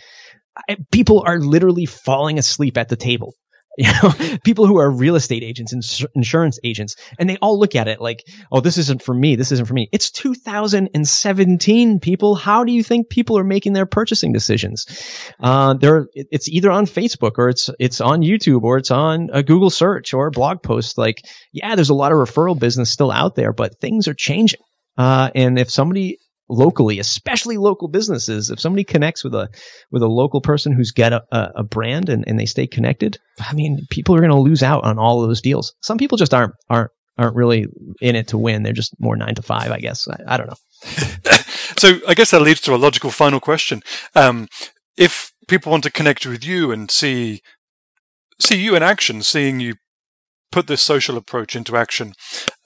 I, 0.69 0.78
people 0.91 1.24
are 1.26 1.39
literally 1.39 1.86
falling 1.86 2.38
asleep 2.38 2.78
at 2.78 2.89
the 2.89 2.95
table 2.95 3.34
you 3.78 3.92
know, 3.92 4.38
people 4.44 4.68
who 4.68 4.80
are 4.80 4.90
real 4.90 5.16
estate 5.16 5.44
agents 5.44 5.72
and 5.72 5.84
insurance 6.14 6.60
agents, 6.64 6.98
and 7.18 7.30
they 7.30 7.38
all 7.38 7.58
look 7.58 7.76
at 7.76 7.88
it 7.88 8.02
like, 8.02 8.28
oh, 8.52 8.60
this 8.60 8.78
isn't 8.78 9.02
for 9.02 9.14
me. 9.14 9.36
This 9.36 9.52
isn't 9.54 9.66
for 9.66 9.74
me. 9.74 9.88
It's 9.92 10.12
2017, 10.12 12.00
people. 12.00 12.36
How 12.36 12.66
do 12.66 12.74
you 12.74 12.84
think 12.84 13.10
people 13.10 13.38
are 13.38 13.44
making 13.44 13.74
their 13.74 13.86
purchasing 13.86 14.34
decisions? 14.34 14.86
Uh, 15.40 15.76
they're, 15.76 16.08
it's 16.14 16.50
either 16.50 16.70
on 16.70 16.86
Facebook 16.86 17.38
or 17.38 17.50
it's, 17.50 17.70
it's 17.80 18.02
on 18.02 18.22
YouTube 18.22 18.64
or 18.64 18.78
it's 18.78 18.92
on 18.92 19.30
a 19.32 19.42
Google 19.42 19.70
search 19.70 20.14
or 20.14 20.28
a 20.28 20.32
blog 20.32 20.62
post. 20.62 20.98
Like, 20.98 21.22
yeah, 21.54 21.76
there's 21.76 21.90
a 21.90 21.96
lot 21.96 22.12
of 22.12 22.18
referral 22.18 22.60
business 22.60 22.92
still 22.92 23.12
out 23.12 23.36
there, 23.36 23.54
but 23.54 23.80
things 23.80 24.08
are 24.10 24.14
changing. 24.14 24.62
Uh, 24.98 25.32
and 25.34 25.58
if 25.58 25.72
somebody 25.72 26.18
locally, 26.52 27.00
especially 27.00 27.58
local 27.58 27.88
businesses. 27.88 28.52
If 28.52 28.60
somebody 28.60 28.84
connects 28.84 29.24
with 29.24 29.34
a 29.34 29.50
with 29.90 30.04
a 30.04 30.08
local 30.08 30.42
person 30.42 30.74
who's 30.74 30.92
got 30.92 31.14
a, 31.14 31.24
a 31.56 31.64
brand 31.64 32.10
and, 32.10 32.26
and 32.28 32.40
they 32.40 32.46
stay 32.46 32.68
connected, 32.68 33.18
I 33.40 33.54
mean, 33.54 33.88
people 33.90 34.16
are 34.16 34.20
going 34.20 34.32
to 34.32 34.40
lose 34.40 34.62
out 34.62 34.84
on 34.84 35.00
all 35.00 35.24
of 35.24 35.30
those 35.30 35.42
deals. 35.42 35.74
Some 35.82 35.98
people 35.98 36.18
just 36.18 36.34
aren't 36.34 36.54
aren't 36.70 36.92
aren't 37.18 37.36
really 37.36 37.68
in 38.02 38.16
it 38.16 38.28
to 38.30 38.38
win. 38.38 38.64
They're 38.64 38.74
just 38.74 38.94
more 39.00 39.16
nine 39.16 39.36
to 39.36 39.42
five, 39.42 39.72
I 39.72 39.80
guess. 39.80 40.08
I, 40.08 40.36
I 40.36 40.38
don't 40.38 40.48
know. 40.48 40.58
so 41.78 42.00
I 42.08 42.14
guess 42.14 42.32
that 42.32 42.42
leads 42.42 42.62
to 42.62 42.76
a 42.76 42.78
logical 42.78 43.12
final 43.12 43.40
question. 43.40 43.82
Um, 44.16 44.48
if 44.98 45.32
people 45.48 45.72
want 45.72 45.84
to 45.86 45.92
connect 45.92 46.26
with 46.26 46.46
you 46.46 46.72
and 46.72 46.92
see 46.92 47.42
see 48.40 48.62
you 48.62 48.76
in 48.76 48.84
action, 48.84 49.22
seeing 49.22 49.60
you 49.60 49.76
put 50.52 50.68
this 50.68 50.82
social 50.82 51.18
approach 51.18 51.56
into 51.56 51.78
action, 51.78 52.14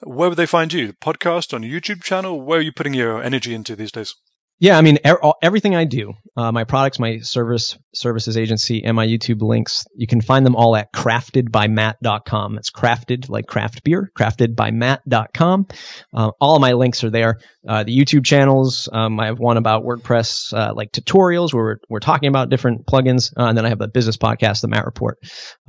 where 0.00 0.28
would 0.28 0.38
they 0.38 0.46
find 0.46 0.72
you? 0.72 0.92
Podcast 0.94 1.54
on 1.54 1.62
YouTube 1.62 2.02
channel? 2.02 2.40
Where 2.40 2.58
are 2.58 2.62
you 2.62 2.72
putting 2.72 2.94
your 2.94 3.22
energy 3.22 3.54
into 3.54 3.76
these 3.76 3.92
days? 3.92 4.14
Yeah, 4.58 4.78
I 4.78 4.82
mean, 4.82 4.98
er- 5.06 5.20
everything 5.42 5.74
I 5.74 5.84
do, 5.84 6.14
uh, 6.36 6.52
my 6.52 6.64
products, 6.64 6.98
my 6.98 7.18
service, 7.18 7.78
services 7.94 8.36
agency, 8.36 8.84
and 8.84 8.94
my 8.94 9.06
YouTube 9.06 9.40
links, 9.40 9.84
you 9.94 10.06
can 10.06 10.20
find 10.20 10.44
them 10.44 10.54
all 10.54 10.76
at 10.76 10.92
craftedbymatt.com. 10.92 12.58
It's 12.58 12.70
crafted 12.70 13.28
like 13.28 13.46
craft 13.46 13.82
beer, 13.84 14.10
craftedbymatt.com. 14.18 15.66
Uh, 16.14 16.30
all 16.40 16.58
my 16.58 16.72
links 16.74 17.04
are 17.04 17.10
there. 17.10 17.40
Uh, 17.66 17.84
the 17.84 17.96
YouTube 17.96 18.24
channels, 18.24 18.88
um, 18.92 19.18
I 19.18 19.26
have 19.26 19.38
one 19.38 19.56
about 19.56 19.84
WordPress, 19.84 20.52
uh, 20.52 20.74
like 20.74 20.92
tutorials 20.92 21.54
where 21.54 21.64
we're, 21.64 21.76
we're 21.88 22.00
talking 22.00 22.28
about 22.28 22.50
different 22.50 22.86
plugins. 22.86 23.32
Uh, 23.36 23.46
and 23.46 23.56
then 23.56 23.64
I 23.64 23.70
have 23.70 23.80
a 23.80 23.88
business 23.88 24.16
podcast, 24.16 24.60
the 24.60 24.68
Matt 24.68 24.84
Report, 24.84 25.18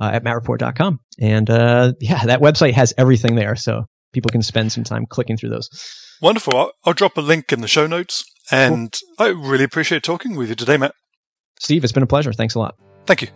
uh, 0.00 0.10
at 0.12 0.24
mattreport.com. 0.24 1.00
And, 1.18 1.48
yeah, 1.48 2.26
that 2.26 2.40
website 2.40 2.74
has 2.74 2.92
everything 2.98 3.34
there. 3.34 3.56
So 3.56 3.86
people 4.12 4.30
can 4.30 4.42
spend 4.42 4.72
some 4.72 4.84
time 4.84 5.06
clicking 5.06 5.36
through 5.36 5.50
those. 5.50 5.70
Wonderful. 6.20 6.56
I'll, 6.56 6.72
I'll 6.84 6.92
drop 6.92 7.16
a 7.16 7.20
link 7.20 7.52
in 7.52 7.60
the 7.60 7.68
show 7.68 7.86
notes. 7.86 8.24
And 8.50 8.96
cool. 9.18 9.26
I 9.26 9.30
really 9.30 9.64
appreciate 9.64 10.02
talking 10.02 10.36
with 10.36 10.48
you 10.48 10.54
today, 10.54 10.76
Matt. 10.76 10.94
Steve, 11.60 11.84
it's 11.84 11.92
been 11.92 12.02
a 12.02 12.06
pleasure. 12.06 12.32
Thanks 12.32 12.54
a 12.54 12.58
lot. 12.58 12.76
Thank 13.06 13.22
you. 13.22 13.28